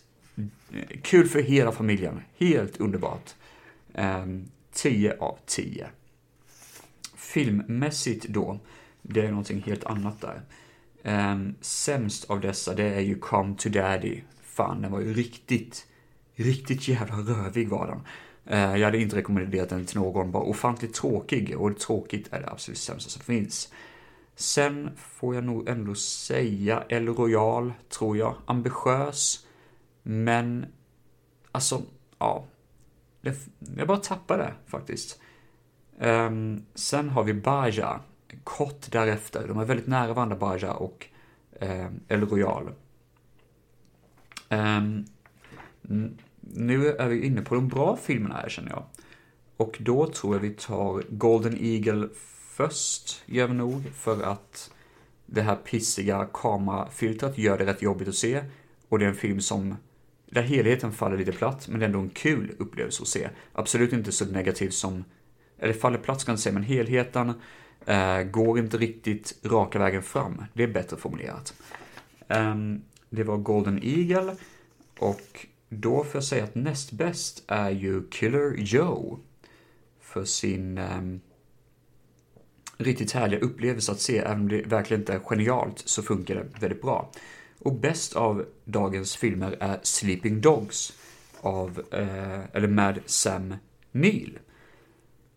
[1.03, 2.23] Kul för hela familjen.
[2.39, 3.35] Helt underbart.
[3.95, 5.87] Ehm, 10 av 10.
[7.17, 8.59] Filmmässigt då,
[9.03, 10.43] det är någonting helt annat där.
[11.03, 14.21] Ehm, sämst av dessa, det är ju Come to Daddy.
[14.43, 15.87] Fan, den var ju riktigt,
[16.35, 18.01] riktigt jävla rövig var den.
[18.47, 21.57] Ehm, jag hade inte rekommenderat den till någon, bara ofantligt tråkig.
[21.57, 23.73] Och tråkigt är det absolut sämsta som finns.
[24.41, 28.35] Sen får jag nog ändå säga El Royal, tror jag.
[28.47, 29.47] Ambitiös,
[30.03, 30.67] men
[31.53, 31.83] alltså,
[32.19, 32.45] ja.
[33.21, 33.37] Det,
[33.77, 35.21] jag bara tappade det faktiskt.
[35.99, 38.01] Um, sen har vi Baja,
[38.45, 39.49] kort därefter.
[39.49, 41.07] De är väldigt nära varandra, Baja och
[41.61, 42.73] um, El Royal.
[44.49, 45.05] Um,
[46.41, 48.85] nu är vi inne på de bra filmerna här känner jag.
[49.57, 52.09] Och då tror jag vi tar Golden Eagle
[52.61, 54.71] först, gör vi nog, för att
[55.27, 58.45] det här pissiga kamerafiltret gör det rätt jobbigt att se.
[58.89, 59.77] Och det är en film som,
[60.27, 63.29] där helheten faller lite platt, men det är ändå en kul upplevelse att se.
[63.53, 65.05] Absolut inte så negativ som,
[65.59, 67.33] eller faller platt ska jag inte säga, men helheten
[67.87, 70.45] eh, går inte riktigt raka vägen fram.
[70.53, 71.55] Det är bättre formulerat.
[72.29, 74.37] Um, det var Golden Eagle
[74.99, 79.19] och då får jag säga att näst bäst är ju Killer Joe
[80.01, 81.21] för sin um,
[82.81, 86.47] riktigt härliga upplevelse att se, även om det verkligen inte är genialt så funkar det
[86.61, 87.11] väldigt bra.
[87.59, 90.93] Och bäst av dagens filmer är Sleeping Dogs
[91.41, 93.55] av, eh, eller med Sam
[93.93, 94.39] Neill.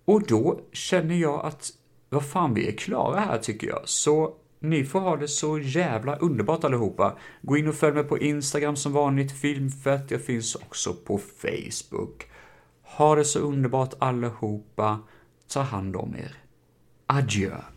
[0.06, 1.72] Och då känner jag att,
[2.10, 3.82] vad fan, vi är klara här tycker jag.
[3.86, 7.18] Så ni får ha det så jävla underbart allihopa.
[7.42, 10.12] Gå in och följ mig på Instagram som vanligt, Filmfett.
[10.12, 12.28] Jag finns också på Facebook.
[12.84, 15.00] Ha det så underbart allihopa.
[15.48, 16.43] Ta hand om er.
[17.16, 17.73] Adieu.